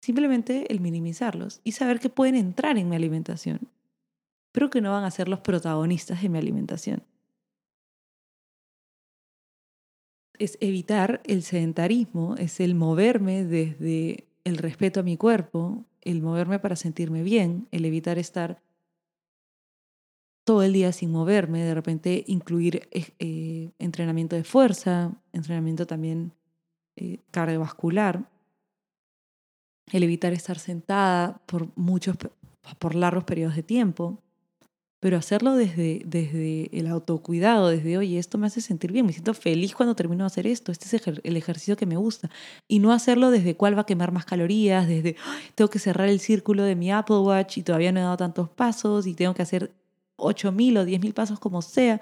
[0.00, 3.68] Simplemente el minimizarlos y saber que pueden entrar en mi alimentación,
[4.50, 7.04] pero que no van a ser los protagonistas de mi alimentación.
[10.42, 16.58] Es evitar el sedentarismo, es el moverme desde el respeto a mi cuerpo, el moverme
[16.58, 18.60] para sentirme bien, el evitar estar
[20.44, 26.32] todo el día sin moverme, de repente incluir eh, eh, entrenamiento de fuerza, entrenamiento también
[26.96, 28.28] eh, cardiovascular,
[29.92, 32.16] el evitar estar sentada por muchos,
[32.80, 34.21] por largos periodos de tiempo,
[35.02, 39.34] pero hacerlo desde, desde el autocuidado, desde, oye, esto me hace sentir bien, me siento
[39.34, 42.30] feliz cuando termino de hacer esto, este es el ejercicio que me gusta.
[42.68, 45.16] Y no hacerlo desde cuál va a quemar más calorías, desde,
[45.56, 48.48] tengo que cerrar el círculo de mi Apple Watch y todavía no he dado tantos
[48.48, 49.72] pasos y tengo que hacer
[50.18, 52.00] 8.000 o 10.000 pasos como sea.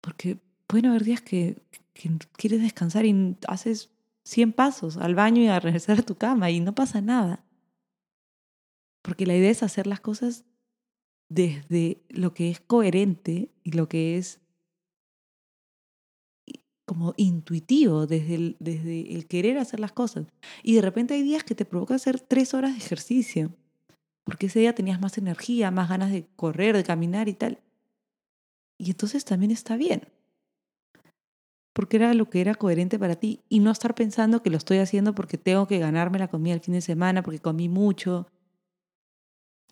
[0.00, 1.58] Porque pueden haber días que,
[1.92, 3.90] que quieres descansar y haces
[4.24, 7.44] 100 pasos al baño y a regresar a tu cama y no pasa nada.
[9.02, 10.46] Porque la idea es hacer las cosas
[11.28, 14.40] desde lo que es coherente y lo que es
[16.86, 20.26] como intuitivo, desde el, desde el querer hacer las cosas.
[20.62, 23.52] Y de repente hay días que te provoca hacer tres horas de ejercicio,
[24.24, 27.58] porque ese día tenías más energía, más ganas de correr, de caminar y tal.
[28.78, 30.02] Y entonces también está bien.
[31.72, 34.78] porque era lo que era coherente para ti y no estar pensando que lo estoy
[34.78, 38.26] haciendo porque tengo que ganarme la comida el fin de semana, porque comí mucho.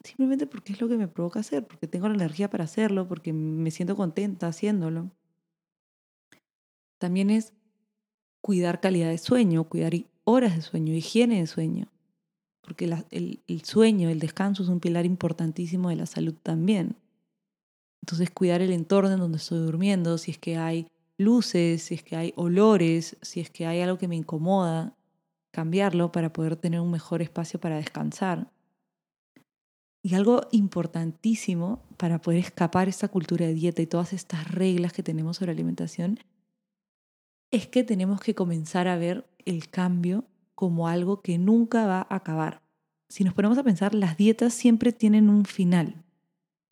[0.02, 3.32] Simplemente porque es lo que me provoca hacer, porque tengo la energía para hacerlo, porque
[3.32, 5.10] me siento contenta haciéndolo.
[6.98, 7.52] También es
[8.40, 11.90] cuidar calidad de sueño, cuidar horas de sueño, higiene de sueño,
[12.60, 16.96] porque el, el sueño, el descanso es un pilar importantísimo de la salud también.
[18.02, 22.02] Entonces cuidar el entorno en donde estoy durmiendo, si es que hay luces, si es
[22.02, 24.94] que hay olores, si es que hay algo que me incomoda,
[25.50, 28.50] cambiarlo para poder tener un mejor espacio para descansar.
[30.04, 35.02] Y algo importantísimo para poder escapar esta cultura de dieta y todas estas reglas que
[35.02, 36.20] tenemos sobre alimentación
[37.50, 42.16] es que tenemos que comenzar a ver el cambio como algo que nunca va a
[42.16, 42.62] acabar.
[43.08, 46.04] Si nos ponemos a pensar, las dietas siempre tienen un final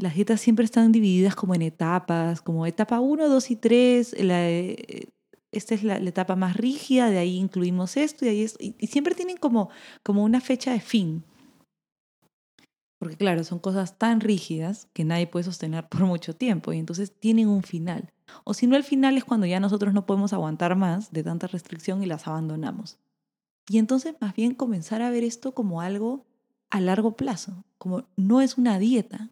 [0.03, 4.17] las dietas siempre están divididas como en etapas, como etapa 1, 2 y 3.
[4.19, 5.09] Eh,
[5.53, 9.15] esta es la, etapa más rígida, de ahí incluimos esto y ahí es, y, siempre
[9.15, 9.71] tienen como,
[10.03, 11.25] como una fecha de fin.
[13.03, 17.11] Porque claro, son cosas tan rígidas que nadie puede sostener por mucho tiempo y entonces
[17.11, 18.13] tienen un final.
[18.45, 21.49] O si no, el final es cuando ya nosotros no podemos aguantar más de tanta
[21.49, 23.01] restricción y las abandonamos.
[23.69, 26.27] Y entonces más bien comenzar a ver esto como algo
[26.71, 29.31] a largo plazo, como no es una dieta,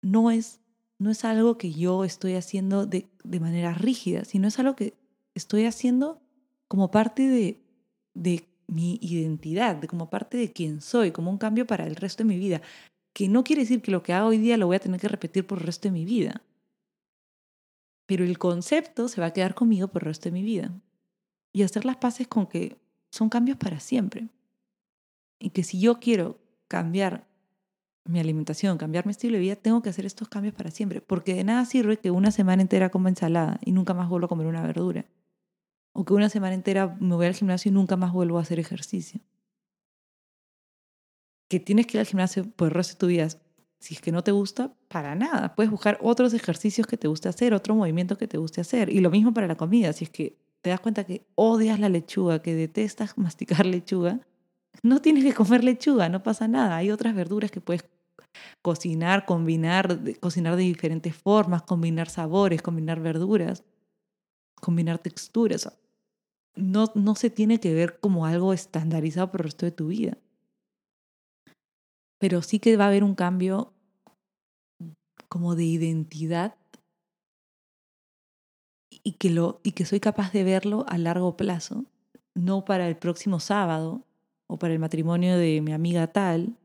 [0.00, 0.60] no es,
[1.00, 4.96] no es algo que yo estoy haciendo de, de manera rígida, sino es algo que
[5.34, 6.22] estoy haciendo
[6.68, 7.60] como parte de,
[8.14, 12.22] de mi identidad, de como parte de quién soy, como un cambio para el resto
[12.22, 12.62] de mi vida,
[13.12, 15.08] que no quiere decir que lo que hago hoy día lo voy a tener que
[15.08, 16.42] repetir por el resto de mi vida.
[18.06, 20.72] Pero el concepto se va a quedar conmigo por el resto de mi vida.
[21.52, 22.76] Y hacer las paces con que
[23.10, 24.28] son cambios para siempre.
[25.38, 27.26] Y que si yo quiero cambiar
[28.04, 31.00] mi alimentación, cambiar mi estilo de vida, tengo que hacer estos cambios para siempre.
[31.00, 34.28] Porque de nada sirve que una semana entera coma ensalada y nunca más vuelvo a
[34.28, 35.04] comer una verdura.
[36.00, 38.60] O que una semana entera me voy al gimnasio y nunca más vuelvo a hacer
[38.60, 39.20] ejercicio.
[41.48, 43.28] Que tienes que ir al gimnasio por el resto de tu vida.
[43.80, 45.56] Si es que no te gusta, para nada.
[45.56, 48.90] Puedes buscar otros ejercicios que te guste hacer, otro movimiento que te guste hacer.
[48.90, 49.92] Y lo mismo para la comida.
[49.92, 54.20] Si es que te das cuenta que odias la lechuga, que detestas masticar lechuga,
[54.84, 56.76] no tienes que comer lechuga, no pasa nada.
[56.76, 57.84] Hay otras verduras que puedes
[58.62, 63.64] cocinar, combinar, cocinar de diferentes formas, combinar sabores, combinar verduras,
[64.60, 65.68] combinar texturas.
[66.58, 70.18] No, no se tiene que ver como algo estandarizado por el resto de tu vida.
[72.18, 73.72] Pero sí que va a haber un cambio
[75.28, 76.56] como de identidad
[78.90, 81.84] y que, lo, y que soy capaz de verlo a largo plazo,
[82.34, 84.04] no para el próximo sábado
[84.48, 86.56] o para el matrimonio de mi amiga tal,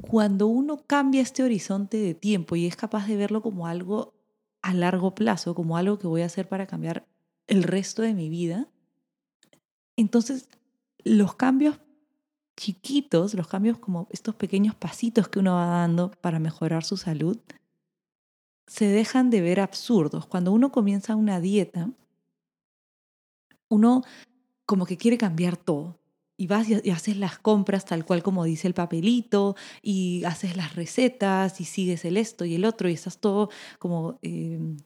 [0.00, 4.14] cuando uno cambia este horizonte de tiempo y es capaz de verlo como algo
[4.62, 7.06] a largo plazo, como algo que voy a hacer para cambiar
[7.46, 8.68] el resto de mi vida,
[9.96, 10.48] entonces
[11.04, 11.78] los cambios
[12.56, 17.38] chiquitos, los cambios como estos pequeños pasitos que uno va dando para mejorar su salud,
[18.66, 20.26] se dejan de ver absurdos.
[20.26, 21.90] Cuando uno comienza una dieta,
[23.68, 24.02] uno
[24.66, 25.98] como que quiere cambiar todo
[26.36, 30.74] y vas y, haces las compras tal cual como dice el papelito y haces las
[30.74, 34.76] recetas y sigues el esto y el otro y estás todo como em,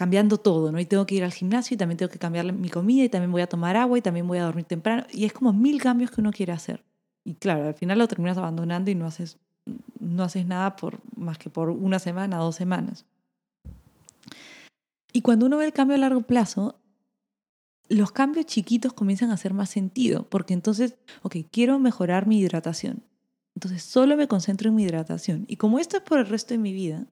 [0.00, 0.80] cambiando todo, ¿no?
[0.80, 3.30] Y tengo que ir al gimnasio y también tengo que cambiar mi comida y también
[3.30, 6.10] voy a tomar agua y también voy a dormir temprano y es como mil cambios
[6.10, 6.82] que uno quiere hacer.
[7.22, 9.36] Y claro, al final lo terminas abandonando y no haces,
[9.98, 13.04] no haces nada por, más que por una semana, dos semanas.
[15.12, 16.80] Y cuando uno ve el cambio a largo plazo,
[17.90, 23.02] los cambios chiquitos comienzan a hacer más sentido, porque entonces, ok, quiero mejorar mi hidratación.
[23.54, 25.44] Entonces solo me concentro en mi hidratación.
[25.46, 27.06] Y como esto es por el resto de mi vida,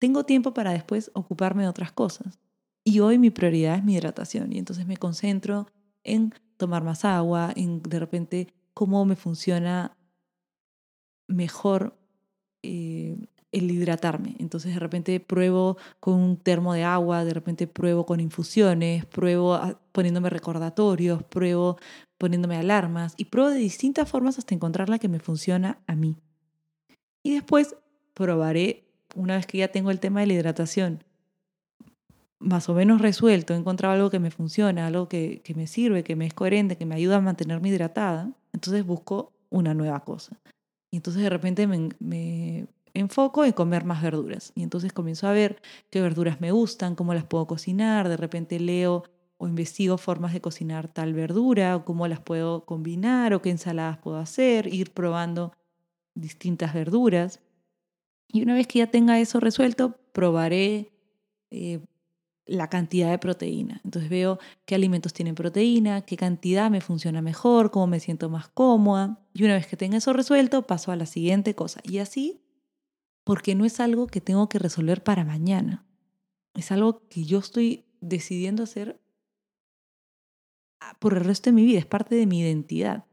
[0.00, 2.40] tengo tiempo para después ocuparme de otras cosas.
[2.82, 4.52] Y hoy mi prioridad es mi hidratación.
[4.52, 5.68] Y entonces me concentro
[6.02, 9.96] en tomar más agua, en de repente cómo me funciona
[11.28, 11.96] mejor
[12.62, 13.16] eh,
[13.52, 14.36] el hidratarme.
[14.38, 19.60] Entonces de repente pruebo con un termo de agua, de repente pruebo con infusiones, pruebo
[19.92, 21.78] poniéndome recordatorios, pruebo
[22.16, 26.16] poniéndome alarmas y pruebo de distintas formas hasta encontrar la que me funciona a mí.
[27.22, 27.76] Y después
[28.14, 31.04] probaré, una vez que ya tengo el tema de la hidratación
[32.40, 36.16] más o menos resuelto, he encontrado algo que me funciona, algo que, me sirve, que
[36.16, 40.40] me es coherente, que me ayuda a mantenerme hidratada, entonces busco una nueva cosa.
[40.90, 44.52] Y entonces de repente me, me enfoco en comer más verduras.
[44.54, 48.58] Y entonces comienzo a ver qué verduras me gustan, cómo las puedo cocinar, de repente
[48.58, 49.04] leo
[49.36, 53.98] o investigo formas de cocinar tal verdura, o cómo las puedo combinar, o qué ensaladas
[53.98, 55.52] puedo hacer, ir probando
[56.14, 57.40] distintas verduras.
[58.32, 60.92] Y una vez que ya tenga eso resuelto, probaré
[61.50, 61.80] eh,
[62.46, 63.80] la cantidad de proteína.
[63.84, 68.48] Entonces veo qué alimentos tienen proteína, qué cantidad me funciona mejor, cómo me siento más
[68.48, 69.20] cómoda.
[69.32, 71.80] Y una vez que tenga eso resuelto, paso a la siguiente cosa.
[71.82, 72.40] Y así,
[73.24, 75.84] porque no es algo que tengo que resolver para mañana.
[76.54, 79.00] Es algo que yo estoy decidiendo hacer
[80.98, 83.04] por el resto de mi vida, es parte de mi identidad.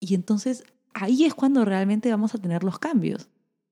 [0.00, 0.64] Y entonces
[0.94, 3.28] ahí es cuando realmente vamos a tener los cambios,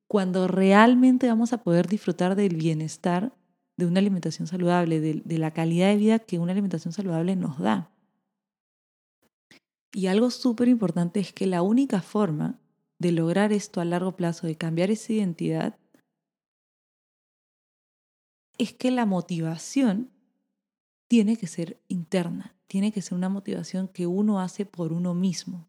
[0.08, 3.32] cuando realmente vamos a poder disfrutar del bienestar
[3.76, 7.90] de una alimentación saludable, de, la calidad de vida que una alimentación saludable nos da.
[9.92, 12.58] Y algo súper importante es que la única forma
[12.98, 15.78] de lograr esto a largo plazo, de cambiar esa identidad,
[18.58, 20.10] es que la motivación
[21.08, 25.66] tiene que ser interna, tiene que ser una motivación que uno hace por uno mismo.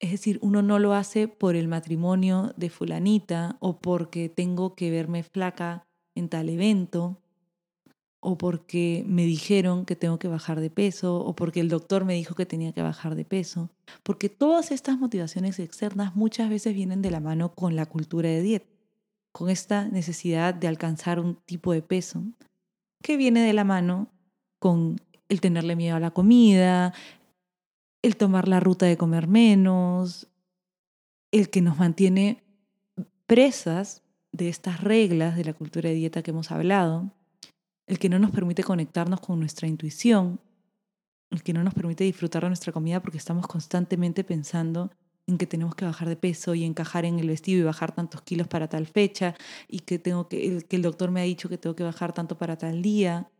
[0.00, 4.90] Es decir, uno no lo hace por el matrimonio de fulanita o porque tengo que
[4.90, 5.84] verme flaca
[6.14, 7.18] en tal evento,
[8.20, 12.14] o porque me dijeron que tengo que bajar de peso, o porque el doctor me
[12.14, 13.70] dijo que tenía que bajar de peso,
[14.02, 18.42] porque todas estas motivaciones externas muchas veces vienen de la mano con la cultura de
[18.42, 18.66] dieta,
[19.32, 22.24] con esta necesidad de alcanzar un tipo de peso,
[23.02, 24.08] que viene de la mano
[24.58, 26.92] con el tenerle miedo a la comida,
[28.02, 30.28] el tomar la ruta de comer menos,
[31.30, 32.44] el que nos mantiene
[33.26, 37.12] presas de estas reglas de la cultura de dieta que hemos hablado,
[37.86, 40.40] el que no nos permite conectarnos con nuestra intuición,
[41.30, 44.90] el que no nos permite disfrutar de nuestra comida porque estamos constantemente pensando
[45.26, 48.22] en que tenemos que bajar de peso y encajar en el vestido y bajar tantos
[48.22, 49.34] kilos para tal fecha
[49.68, 52.14] y que tengo que el, que el doctor me ha dicho que tengo que bajar
[52.14, 53.30] tanto para tal día.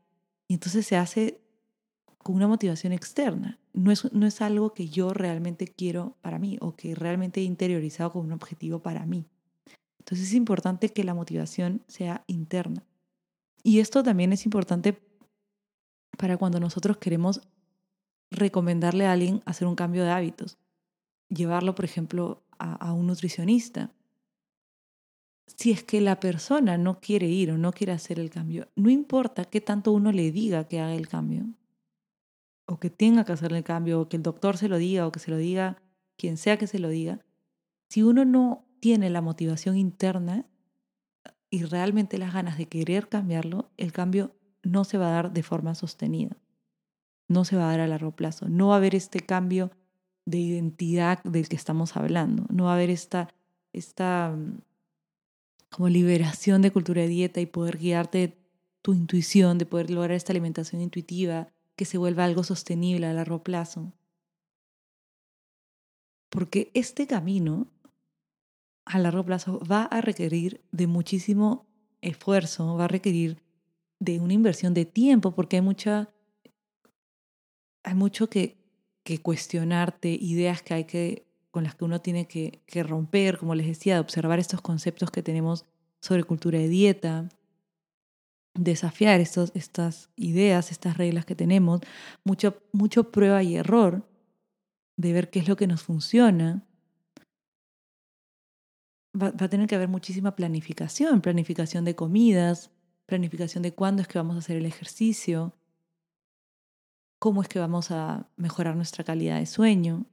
[0.49, 1.41] Y entonces se hace
[2.19, 6.59] con una motivación externa no es, no es algo que yo realmente quiero para mí
[6.61, 9.27] o que realmente he interiorizado como un objetivo para mí
[10.09, 12.83] entonces es importante que la motivación sea interna.
[13.63, 15.03] Y esto también es importante
[16.17, 17.43] para cuando nosotros queremos
[18.31, 20.57] recomendarle a alguien hacer un cambio de hábitos.
[21.29, 23.93] Llevarlo, por ejemplo, a, a un nutricionista.
[25.47, 28.89] Si es que la persona no quiere ir o no quiere hacer el cambio, no
[28.89, 31.45] importa qué tanto uno le diga que haga el cambio,
[32.69, 35.13] o que tenga que hacer el cambio, o que el doctor se lo diga, o
[35.13, 35.83] que se lo diga
[36.19, 37.25] quien sea que se lo diga,
[37.89, 40.45] si uno no tiene la motivación interna
[41.49, 45.43] y realmente las ganas de querer cambiarlo, el cambio no se va a dar de
[45.43, 46.37] forma sostenida.
[47.29, 48.49] No se va a dar a largo plazo.
[48.49, 49.71] No va a haber este cambio
[50.27, 52.45] de identidad del que estamos hablando.
[52.51, 53.29] No va a haber esta,
[53.73, 54.61] esta mm,
[55.71, 58.37] como liberación de cultura de dieta y poder guiarte
[58.83, 61.49] tu intuición, de poder lograr esta alimentación intuitiva
[61.79, 63.93] que se vuelva algo sostenible a largo plazo.
[66.29, 67.69] Porque este camino
[68.85, 71.69] a largo plazo va a requerir de muchísimo
[72.01, 73.41] esfuerzo, va a requerir
[74.01, 76.11] de una inversión de tiempo, porque hay mucha,
[77.85, 78.59] hay mucho que,
[79.05, 83.55] que cuestionarte, ideas que hay que, con las que uno tiene que, que romper, como
[83.55, 85.65] les decía, de observar estos conceptos que tenemos
[86.01, 87.29] sobre cultura de dieta,
[88.59, 91.81] desafiar estos, estas ideas, estas reglas que tenemos,
[92.25, 94.09] mucho, mucho prueba y error
[94.97, 96.69] de ver qué es lo que nos funciona
[99.21, 102.71] va, a tener que haber muchísima planificación, planificación de comidas,
[103.07, 105.55] planificación de cuándo es que vamos a hacer el ejercicio,
[107.19, 110.07] cómo es que vamos a mejorar nuestra calidad de sueño.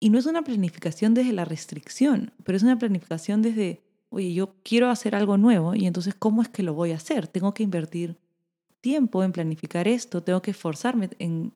[0.00, 3.82] Y no es una planificación desde la restricción, pero es una planificación desde,
[4.12, 7.26] oye, yo quiero hacer algo nuevo y entonces, ¿cómo es que lo voy a hacer?
[7.26, 8.18] Tengo que invertir
[8.80, 11.52] tiempo en planificar esto, tengo que esforzarme en,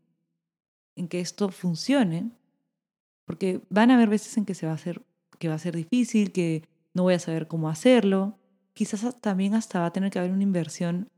[0.97, 2.31] en que esto funcione,
[3.27, 5.03] porque van a haber veces en que se va a hacer
[5.39, 6.63] que va a ser difícil, que
[6.95, 8.39] no voy a saber cómo hacerlo.
[8.73, 11.11] Quizás también hasta va a tener que haber una inversión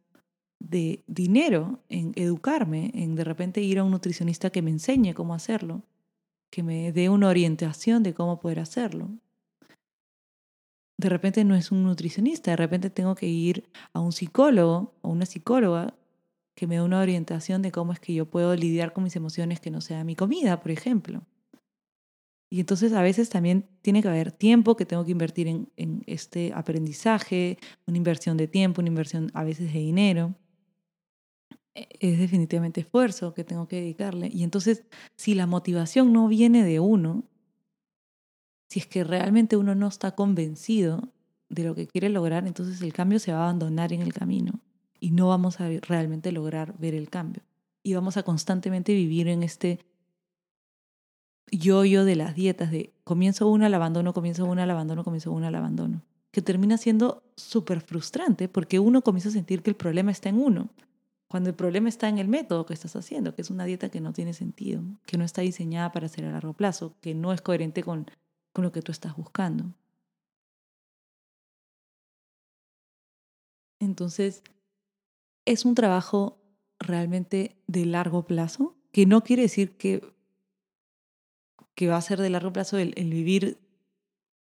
[0.59, 5.35] de dinero en educarme, en de repente ir a un nutricionista que me enseñe cómo
[5.35, 5.85] hacerlo,
[6.51, 9.11] que me dé una orientación de cómo poder hacerlo.
[10.99, 15.11] De repente no es un nutricionista, de repente tengo que ir a un psicólogo o
[15.11, 15.95] una psicóloga
[16.57, 19.61] que me dé una orientación de cómo es que yo puedo lidiar con mis emociones
[19.61, 21.23] que no sea mi comida, por ejemplo.
[22.51, 26.03] Y entonces a veces también tiene que haber tiempo que tengo que invertir en, en,
[26.07, 30.35] este aprendizaje, una inversión de tiempo, una inversión a veces de dinero.
[31.75, 34.31] E, es definitivamente esfuerzo que tengo que dedicarle.
[34.33, 34.85] Y entonces,
[35.15, 37.25] si la motivación no viene de uno,
[38.69, 41.09] si es que realmente uno no está convencido
[41.49, 44.61] de lo que quiere lograr, entonces el cambio se va a abandonar en el camino
[45.01, 47.43] y no vamos a realmente lograr ver el cambio.
[47.83, 49.81] Y vamos a constantemente vivir en este
[51.51, 55.51] yo-yo de las dietas, de comienzo una, la abandono, comienzo una, la abandono, comienzo una,
[55.51, 56.03] la abandono.
[56.31, 60.39] que termina siendo súper frustrante porque uno comienza a sentir que el problema está en
[60.39, 60.69] uno,
[61.27, 64.01] cuando el problema está en el método que estás haciendo, que es una dieta que
[64.01, 67.41] no tiene sentido, que no está diseñada para ser a largo plazo, que no es
[67.41, 68.07] coherente con,
[68.59, 69.73] con lo que tú estás buscando.
[73.79, 74.43] Entonces,
[75.45, 76.43] es un trabajo
[76.81, 80.03] realmente de largo plazo, que no quiere decir que,
[81.77, 83.61] que va a ser de largo plazo el, el vivir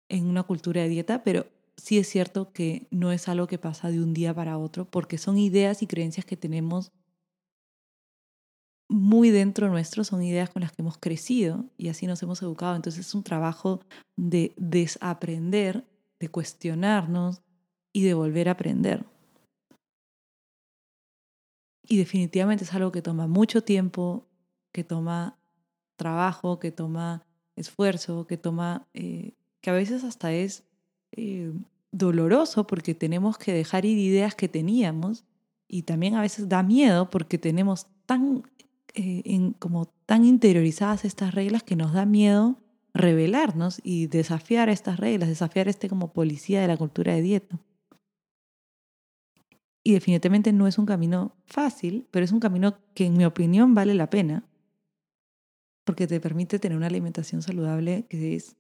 [0.08, 1.46] en una cultura de dieta, pero
[1.76, 5.18] sí es cierto que no es algo que pasa de un día para otro, porque
[5.18, 6.94] son ideas y creencias que tenemos
[8.90, 12.76] muy dentro nuestro, son ideas con las que hemos crecido y así nos hemos educado.
[12.76, 13.82] Entonces es un trabajo
[14.16, 15.86] de desaprender,
[16.20, 17.42] de cuestionarnos
[17.92, 19.06] y de volver a aprender.
[21.90, 24.26] Y definitivamente es algo que toma mucho tiempo,
[24.72, 25.38] que toma
[25.96, 27.26] trabajo, que toma
[27.56, 30.64] esfuerzo, que toma, eh, que a veces hasta es
[31.12, 31.52] eh,
[31.92, 35.26] doloroso porque tenemos que dejar ir ideas que teníamos
[35.68, 38.44] y también a veces da miedo porque tenemos tan,
[38.98, 42.58] eh, en, como tan interiorizadas estas reglas que nos da miedo
[42.96, 47.60] revelarnos y desafiar estas reglas, desafiar este como policía de la cultura de dieta.
[49.84, 53.76] Y definitivamente no es un camino fácil, pero es un camino que en mi opinión
[53.76, 54.50] vale la pena,
[55.84, 58.58] porque te permite tener una alimentación saludable que es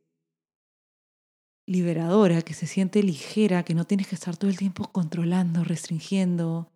[1.65, 6.71] liberadora, que se siente ligera, que no tienes que estar todo el tiempo controlando, restringiendo,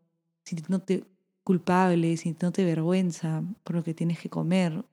[0.46, 1.06] sintiéndote
[1.52, 4.86] culpable, sintiéndote vergüenza por lo que tienes que comer.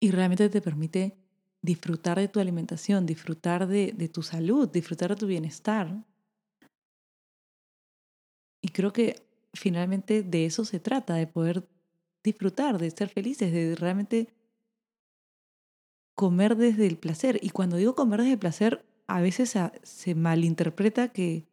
[0.00, 1.16] Y realmente te permite
[1.62, 6.04] disfrutar de tu alimentación, disfrutar de, de tu salud, disfrutar de tu bienestar.
[8.60, 9.22] Y creo que
[9.54, 11.68] finalmente de eso se trata, de poder
[12.24, 14.34] disfrutar, de ser felices, de realmente
[16.16, 17.38] comer desde el placer.
[17.40, 21.46] Y cuando digo comer desde el placer, a veces se, malinterpreta que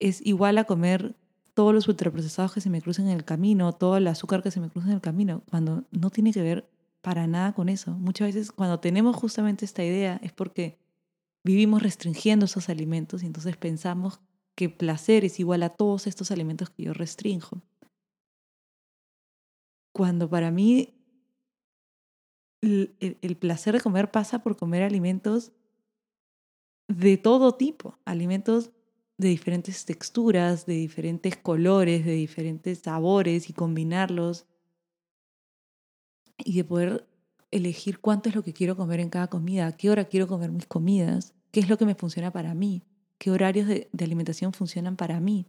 [0.00, 1.14] es igual a comer
[1.58, 4.60] todos los ultraprocesados que se me cruzan en el camino, todo el azúcar que se
[4.60, 7.90] me cruza en el camino, cuando no tiene que ver para nada con eso.
[7.90, 10.78] Muchas veces cuando tenemos justamente esta idea es porque
[11.42, 14.20] vivimos restringiendo esos alimentos y entonces pensamos
[14.54, 17.60] que placer es igual a todos estos alimentos que yo restringo.
[19.90, 20.94] Cuando para mí
[22.60, 25.50] el, placer de comer pasa por comer alimentos
[26.86, 28.70] de todo tipo, alimentos
[29.18, 34.46] de diferentes texturas, de diferentes colores, de diferentes sabores y combinarlos
[36.38, 37.06] y de poder
[37.50, 40.52] elegir cuánto es lo que quiero comer en cada comida, a qué hora quiero comer
[40.52, 42.82] mis comidas, qué es lo que me funciona para mí,
[43.18, 45.46] qué horarios de alimentación funcionan para mí.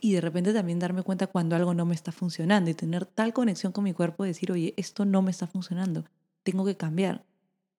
[0.00, 3.32] y de repente también darme cuenta cuando algo no me está funcionando y tener tal
[3.32, 6.04] conexión con mi cuerpo, decir, oye, esto no me está funcionando,
[6.42, 7.24] tengo que cambiar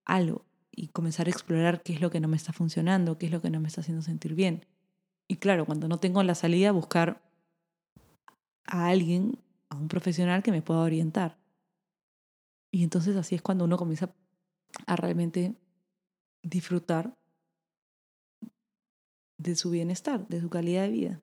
[0.04, 0.44] algo
[0.74, 3.42] y comenzar a explorar qué es lo que no me está funcionando, qué es lo
[3.42, 4.64] que no me está haciendo sentir bien.
[5.28, 7.22] Y claro, cuando no tengo la salida, buscar
[8.64, 11.38] a alguien, a un profesional que me pueda orientar.
[12.70, 14.14] Y entonces así es cuando uno comienza
[14.86, 15.54] a realmente
[16.42, 17.14] disfrutar
[19.38, 21.20] de su bienestar, de su calidad de vida.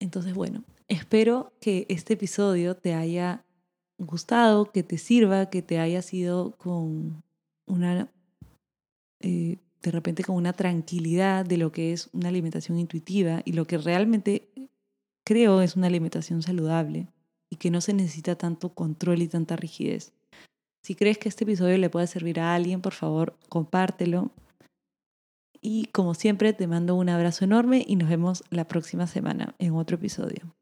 [0.00, 3.44] Entonces, bueno, espero que este episodio te haya
[3.98, 7.22] gustado, que te sirva, que te haya sido con
[7.66, 8.08] una,
[9.20, 13.66] eh, de repente con una tranquilidad de lo que es una alimentación intuitiva y lo
[13.66, 14.48] que realmente
[15.24, 17.08] creo es una alimentación saludable
[17.50, 20.12] y que no se necesita tanto control y tanta rigidez.
[20.82, 24.30] Si crees que este episodio le puede servir a alguien, por favor, compártelo.
[25.60, 29.74] Y como siempre, te mando un abrazo enorme y nos vemos la próxima semana en
[29.74, 30.54] otro episodio.